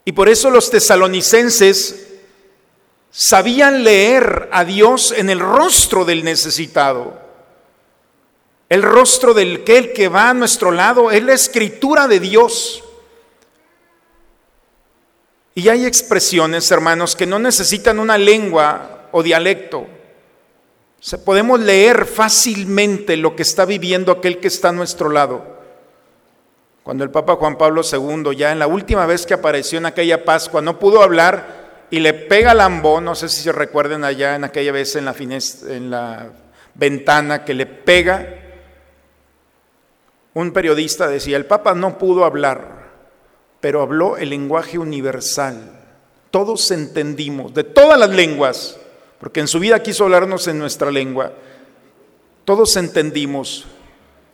Y 0.03 0.13
por 0.13 0.29
eso 0.29 0.49
los 0.49 0.71
tesalonicenses 0.71 2.07
sabían 3.11 3.83
leer 3.83 4.49
a 4.51 4.65
Dios 4.65 5.13
en 5.15 5.29
el 5.29 5.39
rostro 5.39 6.05
del 6.05 6.23
necesitado. 6.23 7.19
El 8.67 8.81
rostro 8.81 9.33
del 9.33 9.63
que, 9.63 9.91
que 9.93 10.07
va 10.07 10.29
a 10.29 10.33
nuestro 10.33 10.71
lado 10.71 11.11
es 11.11 11.21
la 11.23 11.33
escritura 11.33 12.07
de 12.07 12.19
Dios. 12.19 12.83
Y 15.53 15.69
hay 15.69 15.85
expresiones, 15.85 16.71
hermanos, 16.71 17.15
que 17.15 17.27
no 17.27 17.37
necesitan 17.37 17.99
una 17.99 18.17
lengua 18.17 19.09
o 19.11 19.21
dialecto. 19.21 19.87
podemos 21.25 21.59
leer 21.59 22.05
fácilmente 22.05 23.17
lo 23.17 23.35
que 23.35 23.43
está 23.43 23.65
viviendo 23.65 24.11
aquel 24.11 24.39
que 24.39 24.47
está 24.47 24.69
a 24.69 24.73
nuestro 24.73 25.09
lado. 25.09 25.60
Cuando 26.91 27.05
el 27.05 27.09
Papa 27.09 27.37
Juan 27.37 27.57
Pablo 27.57 27.83
II, 27.89 28.35
ya 28.35 28.51
en 28.51 28.59
la 28.59 28.67
última 28.67 29.05
vez 29.05 29.25
que 29.25 29.33
apareció 29.33 29.77
en 29.77 29.85
aquella 29.85 30.25
Pascua, 30.25 30.61
no 30.61 30.77
pudo 30.77 31.01
hablar 31.01 31.85
y 31.89 32.01
le 32.01 32.13
pega 32.13 32.53
Lambó, 32.53 32.99
no 32.99 33.15
sé 33.15 33.29
si 33.29 33.43
se 33.43 33.53
recuerden 33.53 34.03
allá 34.03 34.35
en 34.35 34.43
aquella 34.43 34.73
vez 34.73 34.97
en 34.97 35.05
la, 35.05 35.15
en 35.17 35.89
la 35.89 36.33
ventana 36.73 37.45
que 37.45 37.53
le 37.53 37.65
pega, 37.65 38.27
un 40.33 40.51
periodista 40.51 41.07
decía, 41.07 41.37
el 41.37 41.45
Papa 41.45 41.73
no 41.75 41.97
pudo 41.97 42.25
hablar, 42.25 42.89
pero 43.61 43.81
habló 43.81 44.17
el 44.17 44.29
lenguaje 44.29 44.77
universal. 44.77 45.71
Todos 46.29 46.71
entendimos, 46.71 47.53
de 47.53 47.63
todas 47.63 47.97
las 47.97 48.09
lenguas, 48.09 48.77
porque 49.17 49.39
en 49.39 49.47
su 49.47 49.59
vida 49.59 49.81
quiso 49.81 50.03
hablarnos 50.03 50.45
en 50.49 50.59
nuestra 50.59 50.91
lengua, 50.91 51.31
todos 52.43 52.75
entendimos 52.75 53.65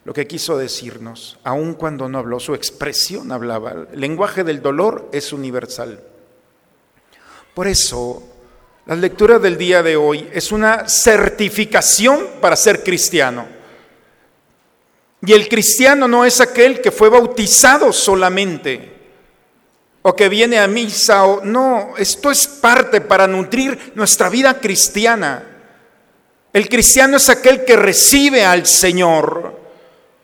lo 0.08 0.14
que 0.14 0.26
quiso 0.26 0.58
decirnos, 0.58 1.38
aun 1.44 1.74
cuando 1.74 2.08
no 2.08 2.20
habló, 2.20 2.40
su 2.40 2.56
expresión 2.56 3.30
hablaba. 3.34 3.88
El 3.92 4.00
lenguaje 4.00 4.46
del 4.46 4.62
dolor 4.62 5.10
es 5.12 5.34
universal. 5.34 6.02
Por 7.54 7.68
eso, 7.68 8.24
la 8.86 8.96
lectura 8.96 9.38
del 9.38 9.58
día 9.58 9.84
de 9.84 9.98
hoy 9.98 10.30
es 10.32 10.54
una 10.54 10.88
certificación 10.88 12.26
para 12.40 12.56
ser 12.56 12.86
cristiano. 12.86 13.50
Y 15.24 15.34
el 15.34 15.50
cristiano 15.50 16.08
no 16.08 16.24
es 16.24 16.40
aquel 16.40 16.80
que 16.80 16.92
fue 16.92 17.10
bautizado 17.10 17.92
solamente 17.92 18.94
o 20.04 20.16
que 20.16 20.30
viene 20.30 20.58
a 20.58 20.70
misa 20.70 21.26
o 21.26 21.44
no, 21.44 21.96
esto 21.98 22.32
es 22.32 22.48
parte 22.48 23.02
para 23.02 23.28
nutrir 23.28 23.92
nuestra 23.96 24.30
vida 24.30 24.58
cristiana. 24.58 25.44
El 26.54 26.70
cristiano 26.70 27.18
es 27.18 27.28
aquel 27.28 27.66
que 27.66 27.76
recibe 27.76 28.46
al 28.46 28.66
Señor 28.66 29.67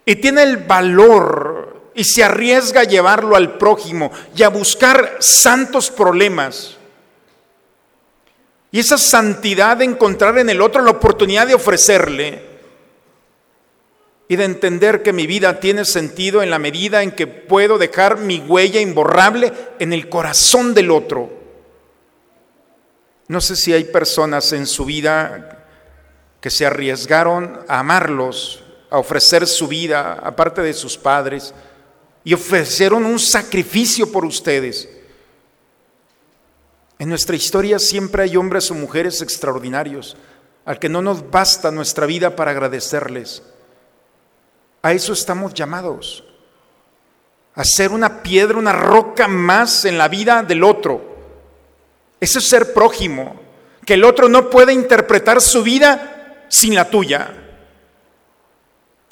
y 0.05 0.15
tiene 0.15 0.43
el 0.43 0.57
valor 0.57 1.91
y 1.95 2.03
se 2.03 2.23
arriesga 2.23 2.81
a 2.81 2.85
llevarlo 2.85 3.35
al 3.35 3.57
prójimo 3.57 4.11
y 4.35 4.43
a 4.43 4.49
buscar 4.49 5.17
santos 5.19 5.89
problemas. 5.89 6.77
Y 8.71 8.79
esa 8.79 8.97
santidad 8.97 9.77
de 9.77 9.85
encontrar 9.85 10.37
en 10.39 10.49
el 10.49 10.61
otro 10.61 10.81
la 10.81 10.91
oportunidad 10.91 11.45
de 11.45 11.53
ofrecerle 11.53 12.53
y 14.27 14.35
de 14.35 14.45
entender 14.45 15.03
que 15.03 15.13
mi 15.13 15.27
vida 15.27 15.59
tiene 15.59 15.85
sentido 15.85 16.41
en 16.41 16.49
la 16.49 16.57
medida 16.57 17.03
en 17.03 17.11
que 17.11 17.27
puedo 17.27 17.77
dejar 17.77 18.17
mi 18.17 18.39
huella 18.39 18.81
imborrable 18.81 19.53
en 19.77 19.93
el 19.93 20.09
corazón 20.09 20.73
del 20.73 20.89
otro. 20.89 21.29
No 23.27 23.41
sé 23.41 23.55
si 23.55 23.73
hay 23.73 23.83
personas 23.83 24.51
en 24.53 24.65
su 24.65 24.85
vida 24.85 25.65
que 26.41 26.49
se 26.49 26.65
arriesgaron 26.65 27.59
a 27.67 27.79
amarlos, 27.79 28.62
a 28.93 28.99
ofrecer 28.99 29.47
su 29.47 29.67
vida, 29.67 30.19
aparte 30.21 30.61
de 30.61 30.71
sus 30.71 30.99
padres, 30.99 31.51
y 32.23 32.35
ofrecieron 32.35 33.07
un 33.07 33.17
sacrificio 33.17 34.11
por 34.11 34.23
ustedes. 34.23 34.87
En 36.99 37.09
nuestra 37.09 37.35
historia 37.35 37.79
siempre 37.79 38.21
hay 38.21 38.37
hombres 38.37 38.69
o 38.69 38.75
mujeres 38.75 39.23
extraordinarios, 39.23 40.15
al 40.63 40.77
que 40.77 40.89
no 40.89 41.01
nos 41.01 41.31
basta 41.31 41.71
nuestra 41.71 42.05
vida 42.05 42.35
para 42.35 42.51
agradecerles. 42.51 43.41
A 44.83 44.93
eso 44.93 45.13
estamos 45.13 45.55
llamados. 45.55 46.23
A 47.55 47.63
ser 47.63 47.89
una 47.89 48.21
piedra, 48.21 48.59
una 48.59 48.73
roca 48.73 49.27
más 49.27 49.85
en 49.85 49.97
la 49.97 50.07
vida 50.07 50.43
del 50.43 50.63
otro. 50.63 51.15
Eso 52.19 52.37
es 52.37 52.47
ser 52.47 52.73
prójimo. 52.73 53.41
Que 53.87 53.95
el 53.95 54.03
otro 54.03 54.29
no 54.29 54.51
puede 54.51 54.71
interpretar 54.71 55.41
su 55.41 55.63
vida 55.63 56.45
sin 56.47 56.75
la 56.75 56.91
tuya. 56.91 57.39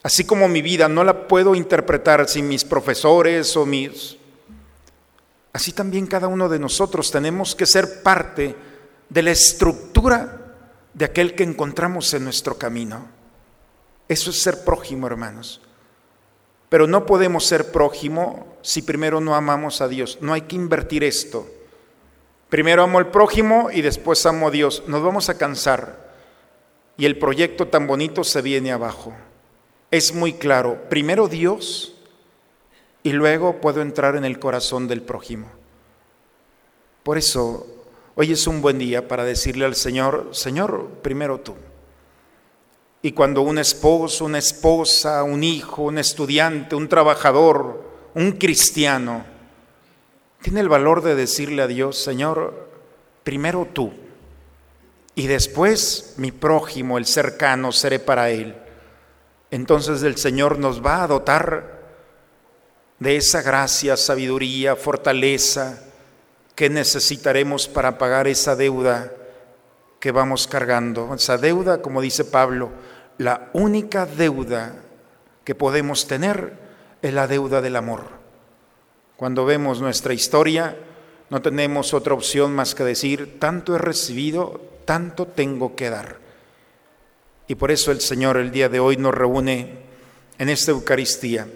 Así 0.04 0.26
como 0.26 0.48
mi 0.48 0.62
vida 0.62 0.88
no 0.88 1.04
la 1.04 1.28
puedo 1.28 1.54
interpretar 1.54 2.28
sin 2.28 2.48
mis 2.48 2.66
profesores 2.66 3.56
o 3.56 3.66
mis... 3.66 4.18
Así 5.54 5.74
también 5.74 6.08
cada 6.08 6.28
uno 6.28 6.50
de 6.50 6.60
nosotros 6.60 7.12
tenemos 7.12 7.56
que 7.56 7.66
ser 7.66 8.02
parte 8.02 8.56
de 9.10 9.22
la 9.22 9.32
estructura 9.32 10.56
de 10.94 11.06
aquel 11.06 11.36
que 11.36 11.44
encontramos 11.44 12.14
en 12.14 12.24
nuestro 12.24 12.58
camino. 12.58 13.08
Eso 14.08 14.30
es 14.30 14.42
ser 14.42 14.64
prójimo, 14.64 15.08
hermanos. 15.08 15.62
Pero 16.70 16.88
no 16.88 17.06
podemos 17.06 17.46
ser 17.46 17.72
prójimo 17.72 18.58
si 18.62 18.82
primero 18.82 19.20
no 19.20 19.36
amamos 19.36 19.82
a 19.82 19.88
Dios. 19.88 20.18
No 20.22 20.34
hay 20.34 20.42
que 20.44 20.56
invertir 20.56 21.04
esto. 21.04 21.48
Primero 22.50 22.84
amo 22.84 22.98
al 22.98 23.12
prójimo 23.12 23.70
y 23.72 23.82
después 23.82 24.26
amo 24.26 24.48
a 24.48 24.52
Dios. 24.52 24.84
Nos 24.88 25.04
vamos 25.04 25.30
a 25.30 25.38
cansar 25.38 26.12
y 26.98 27.06
el 27.06 27.18
proyecto 27.18 27.68
tan 27.68 27.88
bonito 27.88 28.24
se 28.24 28.42
viene 28.42 28.72
abajo. 28.72 29.14
Es 29.92 30.16
muy 30.16 30.34
claro. 30.34 30.90
Primero 30.90 31.28
Dios 31.28 31.94
y 33.04 33.12
luego 33.12 33.60
puedo 33.60 33.82
entrar 33.82 34.16
en 34.16 34.24
el 34.24 34.40
corazón 34.40 34.88
del 34.88 35.02
prójimo. 35.02 35.48
Por 37.04 37.18
eso, 37.18 37.68
hoy 38.16 38.32
es 38.32 38.48
un 38.48 38.62
buen 38.62 38.80
día 38.80 39.08
para 39.08 39.26
decirle 39.26 39.66
al 39.66 39.76
Señor, 39.76 40.30
Señor, 40.32 40.88
primero 41.02 41.40
tú. 41.40 41.56
Y 43.02 43.12
cuando 43.12 43.42
un 43.42 43.58
esposo, 43.58 44.26
una 44.26 44.38
esposa, 44.38 45.24
un 45.24 45.44
hijo, 45.44 45.84
un 45.84 45.98
estudiante, 45.98 46.76
un 46.76 46.88
trabajador, 46.88 47.84
un 48.14 48.34
cristiano, 48.34 49.26
tiene 50.42 50.60
el 50.60 50.70
valor 50.70 51.02
de 51.02 51.16
decirle 51.16 51.64
a 51.64 51.68
Dios, 51.68 51.98
Señor, 51.98 52.70
primero 53.24 53.68
tú, 53.74 53.92
y 55.16 55.28
después 55.28 56.14
mi 56.18 56.32
prójimo, 56.32 56.98
el 56.98 57.06
cercano, 57.06 57.72
seré 57.72 58.00
para 58.00 58.30
él. 58.30 58.56
Entonces 59.52 60.02
el 60.04 60.18
Señor 60.18 60.58
nos 60.58 60.84
va 60.84 61.04
a 61.04 61.08
dotar 61.08 61.82
de 63.00 63.18
esa 63.18 63.42
gracia, 63.42 63.98
sabiduría, 63.98 64.76
fortaleza 64.76 65.84
que 66.56 66.70
necesitaremos 66.70 67.68
para 67.68 67.98
pagar 67.98 68.28
esa 68.28 68.56
deuda 68.56 69.12
que 70.00 70.12
vamos 70.12 70.48
cargando. 70.48 71.14
Esa 71.14 71.38
deuda, 71.38 71.82
como 71.82 72.02
dice 72.02 72.24
Pablo, 72.24 72.72
la 73.18 73.50
única 73.54 74.06
deuda 74.06 74.76
que 75.44 75.54
podemos 75.54 76.08
tener 76.08 76.54
es 77.02 77.14
la 77.14 77.28
deuda 77.28 77.62
del 77.62 77.76
amor. 77.76 78.06
Cuando 79.18 79.46
vemos 79.46 79.82
nuestra 79.82 80.14
historia, 80.14 80.78
no 81.30 81.42
tenemos 81.42 81.94
otra 81.94 82.14
opción 82.14 82.56
más 82.56 82.74
que 82.74 82.84
decir, 82.84 83.40
tanto 83.40 83.76
he 83.76 83.80
recibido, 83.80 84.62
tanto 84.86 85.28
tengo 85.28 85.76
que 85.76 85.90
dar. 85.90 86.21
Y 87.52 87.56
por 87.56 87.70
eso 87.70 87.92
el 87.92 88.00
Señor 88.00 88.38
el 88.38 88.50
día 88.50 88.70
de 88.70 88.80
hoy 88.80 88.96
nos 88.96 89.14
reúne 89.14 89.74
en 90.38 90.48
esta 90.48 90.72
Eucaristía 90.72 91.50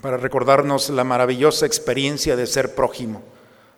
para 0.00 0.16
recordarnos 0.16 0.90
la 0.90 1.02
maravillosa 1.02 1.66
experiencia 1.66 2.36
de 2.36 2.46
ser 2.46 2.76
prójimo, 2.76 3.24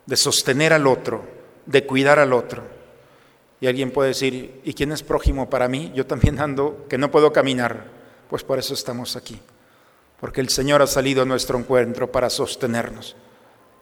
de 0.04 0.18
sostener 0.18 0.74
al 0.74 0.86
otro, 0.86 1.24
de 1.64 1.86
cuidar 1.86 2.18
al 2.18 2.34
otro. 2.34 2.62
Y 3.58 3.68
alguien 3.68 3.90
puede 3.90 4.10
decir, 4.10 4.60
¿y 4.64 4.74
quién 4.74 4.92
es 4.92 5.02
prójimo 5.02 5.48
para 5.48 5.66
mí? 5.66 5.90
Yo 5.94 6.04
también 6.04 6.38
ando 6.40 6.84
que 6.90 6.98
no 6.98 7.10
puedo 7.10 7.32
caminar. 7.32 7.86
Pues 8.28 8.44
por 8.44 8.58
eso 8.58 8.74
estamos 8.74 9.16
aquí. 9.16 9.40
Porque 10.20 10.42
el 10.42 10.50
Señor 10.50 10.82
ha 10.82 10.86
salido 10.86 11.22
a 11.22 11.24
nuestro 11.24 11.58
encuentro 11.58 12.12
para 12.12 12.28
sostenernos. 12.28 13.16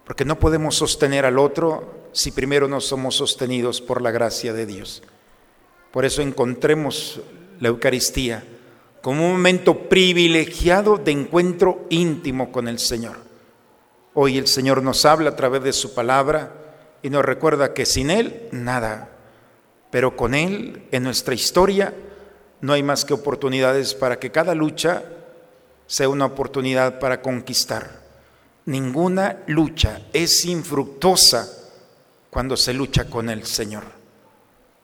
Porque 0.05 0.25
no 0.25 0.39
podemos 0.39 0.77
sostener 0.77 1.27
al 1.27 1.41
otro 1.41 2.07
si 2.13 2.31
primero 2.31 2.69
no 2.69 2.81
somos 2.81 3.17
sostenidos 3.17 3.81
por 3.81 4.01
la 4.01 4.13
gracia 4.13 4.53
de 4.53 4.65
Dios. 4.65 5.03
Por 5.91 6.05
eso 6.05 6.23
encontremos 6.23 7.21
la 7.61 7.69
Eucaristía 7.69 8.45
como 9.03 9.25
un 9.27 9.33
momento 9.33 9.89
privilegiado 9.89 10.97
de 10.97 11.13
encuentro 11.13 11.87
íntimo 11.89 12.51
con 12.53 12.69
el 12.69 12.79
Señor. 12.79 13.17
Hoy 14.15 14.39
el 14.39 14.49
Señor 14.49 14.83
nos 14.83 15.05
habla 15.05 15.31
a 15.31 15.37
través 15.37 15.63
de 15.63 15.73
su 15.73 15.95
palabra 15.95 16.53
y 17.03 17.11
nos 17.11 17.25
recuerda 17.25 17.75
que 17.75 17.87
sin 17.87 18.11
Él 18.11 18.49
nada, 18.51 19.11
pero 19.91 20.17
con 20.17 20.35
Él 20.35 20.83
en 20.91 21.05
nuestra 21.05 21.35
historia 21.35 21.95
no 22.61 22.73
hay 22.73 22.83
más 22.83 23.05
que 23.05 23.15
oportunidades 23.15 23.95
para 23.95 24.19
que 24.19 24.31
cada 24.33 24.55
lucha 24.55 25.05
sea 25.87 26.09
una 26.09 26.27
oportunidad 26.27 26.99
para 26.99 27.23
conquistar. 27.23 28.01
Ninguna 28.67 29.45
lucha 29.47 30.03
es 30.13 30.45
infructuosa 30.45 31.49
cuando 32.29 32.57
se 32.57 32.75
lucha 32.75 33.09
con 33.09 33.31
el 33.31 33.47
Señor. 33.47 33.85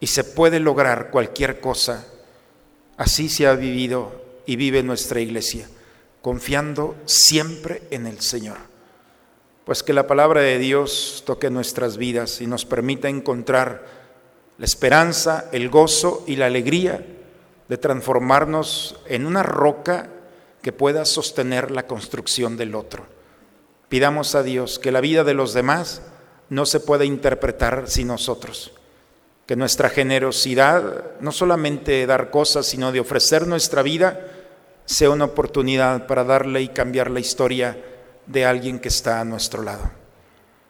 Y 0.01 0.07
se 0.07 0.25
puede 0.25 0.61
lograr 0.61 1.11
cualquier 1.11 1.61
cosa. 1.61 2.07
Así 2.97 3.29
se 3.29 3.47
ha 3.47 3.55
vivido 3.55 4.13
y 4.47 4.57
vive 4.57 4.83
nuestra 4.83 5.21
iglesia, 5.21 5.69
confiando 6.23 6.97
siempre 7.07 7.83
en 7.91 8.07
el 8.07 8.21
Señor. 8.21 8.59
Pues 9.65 9.83
que 9.83 9.93
la 9.93 10.07
palabra 10.07 10.43
de 10.43 10.59
Dios 10.59 11.23
toque 11.27 11.51
nuestras 11.51 11.97
vidas 11.97 12.41
y 12.41 12.47
nos 12.47 12.65
permita 12.65 13.09
encontrar 13.09 13.87
la 14.59 14.65
esperanza, 14.67 15.49
el 15.53 15.71
gozo 15.71 16.23
y 16.27 16.37
la 16.37 16.47
alegría 16.47 17.05
de 17.69 17.79
transformarnos 17.79 18.97
en 19.07 19.27
una 19.27 19.43
roca 19.43 20.11
que 20.63 20.73
pueda 20.73 21.05
sostener 21.05 21.71
la 21.71 21.87
construcción 21.87 22.57
del 22.57 22.75
otro. 22.75 23.07
Pidamos 23.89 24.35
a 24.35 24.43
Dios 24.43 24.79
que 24.79 24.93
la 24.93 25.01
vida 25.01 25.25
de 25.25 25.35
los 25.35 25.55
demás 25.55 26.03
no 26.51 26.67
se 26.67 26.81
pueda 26.81 27.05
interpretar 27.05 27.85
sin 27.89 28.09
nosotros, 28.09 28.74
que 29.47 29.57
nuestra 29.57 29.91
generosidad, 29.91 31.19
no 31.21 31.33
solamente 31.33 32.07
dar 32.07 32.31
cosas, 32.31 32.67
sino 32.67 32.93
de 32.93 33.01
ofrecer 33.01 33.47
nuestra 33.47 33.83
vida, 33.83 34.21
sea 34.85 35.11
una 35.11 35.27
oportunidad 35.27 36.07
para 36.07 36.25
darle 36.25 36.63
y 36.63 36.69
cambiar 36.69 37.11
la 37.11 37.21
historia 37.21 37.79
de 38.27 38.45
alguien 38.45 38.79
que 38.79 38.89
está 38.89 39.21
a 39.21 39.25
nuestro 39.25 39.63
lado. 39.63 39.91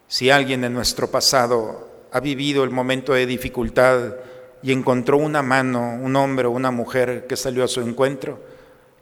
Si 0.08 0.30
alguien 0.30 0.64
en 0.64 0.74
nuestro 0.74 1.10
pasado 1.10 1.88
ha 2.12 2.20
vivido 2.20 2.64
el 2.64 2.70
momento 2.70 3.12
de 3.12 3.26
dificultad, 3.26 4.14
y 4.64 4.72
encontró 4.72 5.18
una 5.18 5.42
mano, 5.42 5.94
un 6.00 6.16
hombre 6.16 6.48
o 6.48 6.50
una 6.50 6.70
mujer 6.70 7.26
que 7.28 7.36
salió 7.36 7.64
a 7.64 7.68
su 7.68 7.82
encuentro, 7.82 8.40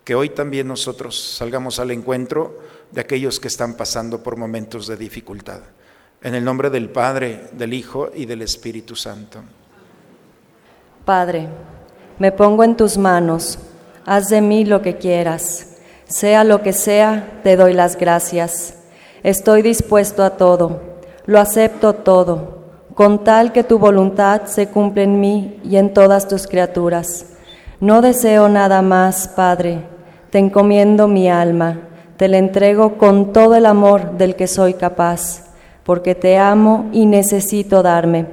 que 0.02 0.16
hoy 0.16 0.30
también 0.30 0.66
nosotros 0.66 1.36
salgamos 1.38 1.78
al 1.78 1.92
encuentro 1.92 2.58
de 2.90 3.00
aquellos 3.00 3.38
que 3.38 3.46
están 3.46 3.76
pasando 3.76 4.24
por 4.24 4.36
momentos 4.36 4.88
de 4.88 4.96
dificultad. 4.96 5.60
En 6.20 6.34
el 6.34 6.44
nombre 6.44 6.68
del 6.68 6.90
Padre, 6.90 7.44
del 7.52 7.74
Hijo 7.74 8.10
y 8.12 8.26
del 8.26 8.42
Espíritu 8.42 8.96
Santo. 8.96 9.40
Padre, 11.04 11.48
me 12.20 12.30
pongo 12.30 12.62
en 12.62 12.76
tus 12.76 12.96
manos, 12.96 13.58
haz 14.06 14.28
de 14.28 14.40
mí 14.40 14.64
lo 14.64 14.82
que 14.82 14.98
quieras, 14.98 15.78
sea 16.04 16.44
lo 16.44 16.62
que 16.62 16.72
sea, 16.72 17.40
te 17.42 17.56
doy 17.56 17.72
las 17.72 17.96
gracias. 17.96 18.74
Estoy 19.24 19.62
dispuesto 19.62 20.22
a 20.22 20.30
todo, 20.36 20.80
lo 21.26 21.40
acepto 21.40 21.94
todo. 21.94 22.62
Con 22.94 23.24
tal 23.24 23.52
que 23.52 23.64
tu 23.64 23.80
voluntad 23.80 24.42
se 24.44 24.68
cumpla 24.68 25.02
en 25.02 25.18
mí 25.18 25.60
y 25.64 25.76
en 25.76 25.92
todas 25.92 26.28
tus 26.28 26.46
criaturas. 26.46 27.26
No 27.80 28.00
deseo 28.00 28.48
nada 28.48 28.80
más, 28.82 29.26
Padre, 29.26 29.80
te 30.30 30.38
encomiendo 30.38 31.08
mi 31.08 31.28
alma, 31.28 31.80
te 32.16 32.28
la 32.28 32.38
entrego 32.38 32.96
con 32.96 33.32
todo 33.32 33.56
el 33.56 33.66
amor 33.66 34.18
del 34.18 34.36
que 34.36 34.46
soy 34.46 34.74
capaz, 34.74 35.52
porque 35.82 36.14
te 36.14 36.38
amo 36.38 36.90
y 36.92 37.06
necesito 37.06 37.82
darme, 37.82 38.26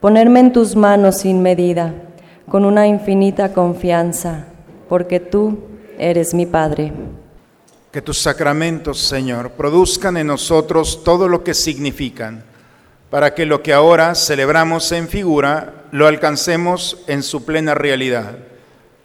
ponerme 0.00 0.40
en 0.40 0.52
tus 0.52 0.74
manos 0.74 1.18
sin 1.18 1.42
medida, 1.42 1.92
con 2.48 2.64
una 2.64 2.86
infinita 2.86 3.52
confianza, 3.52 4.46
porque 4.88 5.20
tú 5.20 5.58
eres 5.98 6.34
mi 6.34 6.46
Padre. 6.46 6.92
Que 7.90 8.02
tus 8.02 8.18
sacramentos, 8.18 9.00
Señor, 9.00 9.52
produzcan 9.52 10.16
en 10.16 10.26
nosotros 10.26 11.04
todo 11.04 11.28
lo 11.28 11.44
que 11.44 11.54
significan 11.54 12.44
para 13.14 13.32
que 13.32 13.46
lo 13.46 13.62
que 13.62 13.72
ahora 13.72 14.16
celebramos 14.16 14.90
en 14.90 15.08
figura 15.08 15.84
lo 15.92 16.08
alcancemos 16.08 16.98
en 17.06 17.22
su 17.22 17.44
plena 17.44 17.72
realidad. 17.72 18.36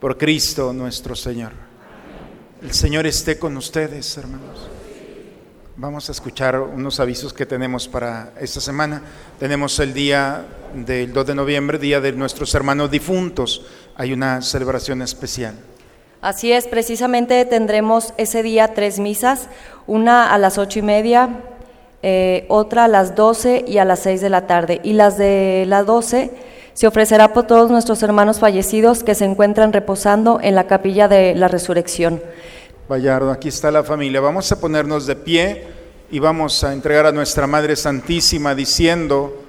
Por 0.00 0.18
Cristo 0.18 0.72
nuestro 0.72 1.14
Señor. 1.14 1.52
El 2.60 2.72
Señor 2.72 3.06
esté 3.06 3.38
con 3.38 3.56
ustedes, 3.56 4.16
hermanos. 4.16 4.68
Vamos 5.80 6.10
a 6.10 6.12
escuchar 6.12 6.60
unos 6.60 7.00
avisos 7.00 7.32
que 7.32 7.46
tenemos 7.46 7.88
para 7.88 8.34
esta 8.38 8.60
semana. 8.60 9.00
Tenemos 9.38 9.78
el 9.78 9.94
día 9.94 10.44
del 10.74 11.10
2 11.10 11.28
de 11.28 11.34
noviembre, 11.34 11.78
día 11.78 12.02
de 12.02 12.12
nuestros 12.12 12.54
hermanos 12.54 12.90
difuntos. 12.90 13.64
Hay 13.96 14.12
una 14.12 14.42
celebración 14.42 15.00
especial. 15.00 15.54
Así 16.20 16.52
es, 16.52 16.66
precisamente 16.66 17.42
tendremos 17.46 18.12
ese 18.18 18.42
día 18.42 18.74
tres 18.74 18.98
misas, 18.98 19.48
una 19.86 20.34
a 20.34 20.36
las 20.36 20.58
ocho 20.58 20.80
y 20.80 20.82
media, 20.82 21.30
eh, 22.02 22.44
otra 22.50 22.84
a 22.84 22.88
las 22.88 23.16
12 23.16 23.64
y 23.66 23.78
a 23.78 23.86
las 23.86 24.00
6 24.00 24.20
de 24.20 24.28
la 24.28 24.46
tarde. 24.46 24.82
Y 24.84 24.92
las 24.92 25.16
de 25.16 25.64
las 25.66 25.86
12 25.86 26.30
se 26.74 26.88
ofrecerá 26.88 27.32
por 27.32 27.46
todos 27.46 27.70
nuestros 27.70 28.02
hermanos 28.02 28.38
fallecidos 28.38 29.02
que 29.02 29.14
se 29.14 29.24
encuentran 29.24 29.72
reposando 29.72 30.40
en 30.42 30.56
la 30.56 30.66
capilla 30.66 31.08
de 31.08 31.34
la 31.34 31.48
resurrección. 31.48 32.20
Bayardo, 32.90 33.30
aquí 33.30 33.46
está 33.46 33.70
la 33.70 33.84
familia. 33.84 34.20
Vamos 34.20 34.50
a 34.50 34.58
ponernos 34.58 35.06
de 35.06 35.14
pie 35.14 35.64
y 36.10 36.18
vamos 36.18 36.64
a 36.64 36.72
entregar 36.72 37.06
a 37.06 37.12
nuestra 37.12 37.46
Madre 37.46 37.76
Santísima 37.76 38.52
diciendo, 38.52 39.44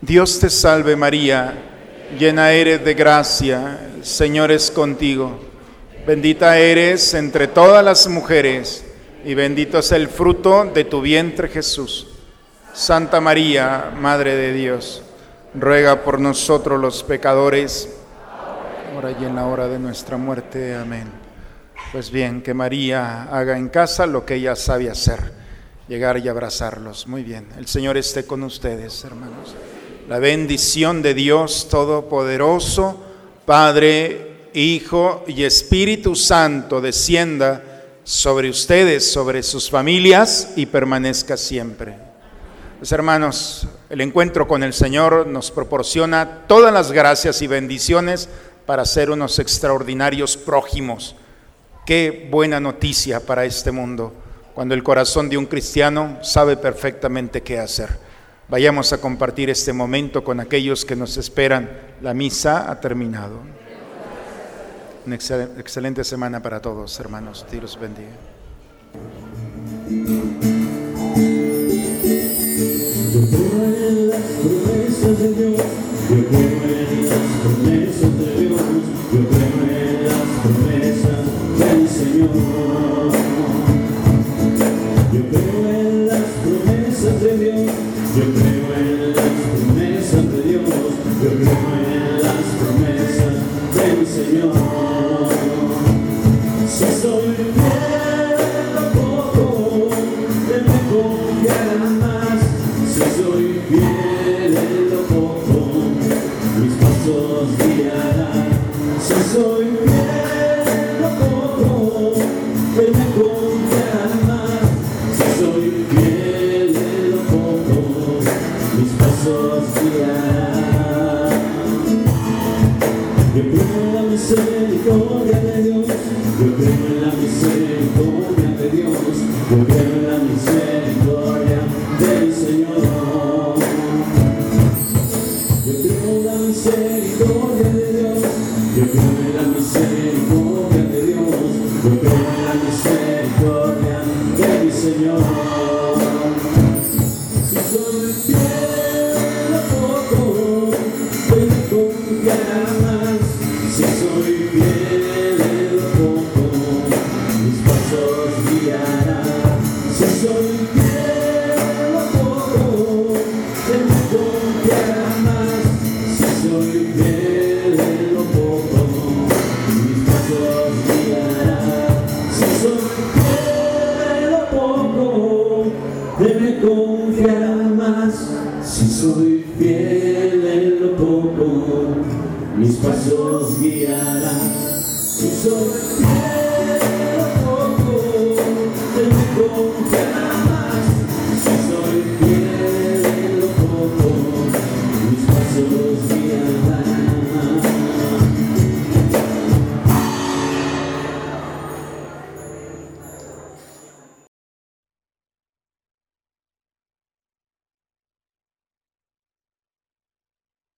Dios 0.00 0.40
te 0.40 0.50
salve 0.50 0.96
María, 0.96 1.54
llena 2.18 2.50
eres 2.50 2.84
de 2.84 2.94
gracia, 2.94 3.78
Señor 4.02 4.50
es 4.50 4.72
contigo. 4.72 5.38
Bendita 6.04 6.58
eres 6.58 7.14
entre 7.14 7.46
todas 7.46 7.84
las 7.84 8.08
mujeres 8.08 8.84
y 9.24 9.34
bendito 9.34 9.78
es 9.78 9.92
el 9.92 10.08
fruto 10.08 10.64
de 10.64 10.82
tu 10.82 11.00
vientre 11.00 11.46
Jesús. 11.46 12.08
Santa 12.72 13.20
María, 13.20 13.92
Madre 13.96 14.34
de 14.34 14.52
Dios, 14.52 15.04
ruega 15.54 16.02
por 16.02 16.18
nosotros 16.18 16.80
los 16.80 17.04
pecadores, 17.04 17.88
ahora 18.92 19.12
y 19.12 19.24
en 19.24 19.36
la 19.36 19.46
hora 19.46 19.68
de 19.68 19.78
nuestra 19.78 20.16
muerte. 20.16 20.74
Amén. 20.74 21.23
Pues 21.94 22.10
bien, 22.10 22.42
que 22.42 22.54
María 22.54 23.28
haga 23.30 23.56
en 23.56 23.68
casa 23.68 24.04
lo 24.04 24.26
que 24.26 24.34
ella 24.34 24.56
sabe 24.56 24.90
hacer, 24.90 25.20
llegar 25.86 26.18
y 26.18 26.28
abrazarlos. 26.28 27.06
Muy 27.06 27.22
bien, 27.22 27.46
el 27.56 27.68
Señor 27.68 27.96
esté 27.96 28.26
con 28.26 28.42
ustedes, 28.42 29.04
hermanos. 29.04 29.54
La 30.08 30.18
bendición 30.18 31.02
de 31.02 31.14
Dios 31.14 31.68
Todopoderoso, 31.70 33.00
Padre, 33.46 34.48
Hijo 34.54 35.22
y 35.28 35.44
Espíritu 35.44 36.16
Santo, 36.16 36.80
descienda 36.80 37.62
sobre 38.02 38.50
ustedes, 38.50 39.12
sobre 39.12 39.44
sus 39.44 39.70
familias 39.70 40.54
y 40.56 40.66
permanezca 40.66 41.36
siempre. 41.36 41.96
Pues 42.80 42.90
hermanos, 42.90 43.68
el 43.88 44.00
encuentro 44.00 44.48
con 44.48 44.64
el 44.64 44.72
Señor 44.72 45.28
nos 45.28 45.52
proporciona 45.52 46.40
todas 46.48 46.74
las 46.74 46.90
gracias 46.90 47.40
y 47.40 47.46
bendiciones 47.46 48.28
para 48.66 48.84
ser 48.84 49.10
unos 49.10 49.38
extraordinarios 49.38 50.36
prójimos. 50.36 51.14
Qué 51.84 52.28
buena 52.30 52.60
noticia 52.60 53.20
para 53.20 53.44
este 53.44 53.70
mundo, 53.70 54.12
cuando 54.54 54.74
el 54.74 54.82
corazón 54.82 55.28
de 55.28 55.36
un 55.36 55.44
cristiano 55.44 56.18
sabe 56.22 56.56
perfectamente 56.56 57.42
qué 57.42 57.58
hacer. 57.58 57.98
Vayamos 58.48 58.92
a 58.94 58.98
compartir 58.98 59.50
este 59.50 59.72
momento 59.72 60.24
con 60.24 60.40
aquellos 60.40 60.84
que 60.84 60.96
nos 60.96 61.18
esperan. 61.18 61.70
La 62.00 62.14
misa 62.14 62.70
ha 62.70 62.80
terminado. 62.80 63.40
Una 65.06 65.16
excelente 65.16 66.04
semana 66.04 66.40
para 66.40 66.60
todos, 66.60 66.98
hermanos. 67.00 67.44
Dios 67.50 67.78
bendiga. 67.78 68.08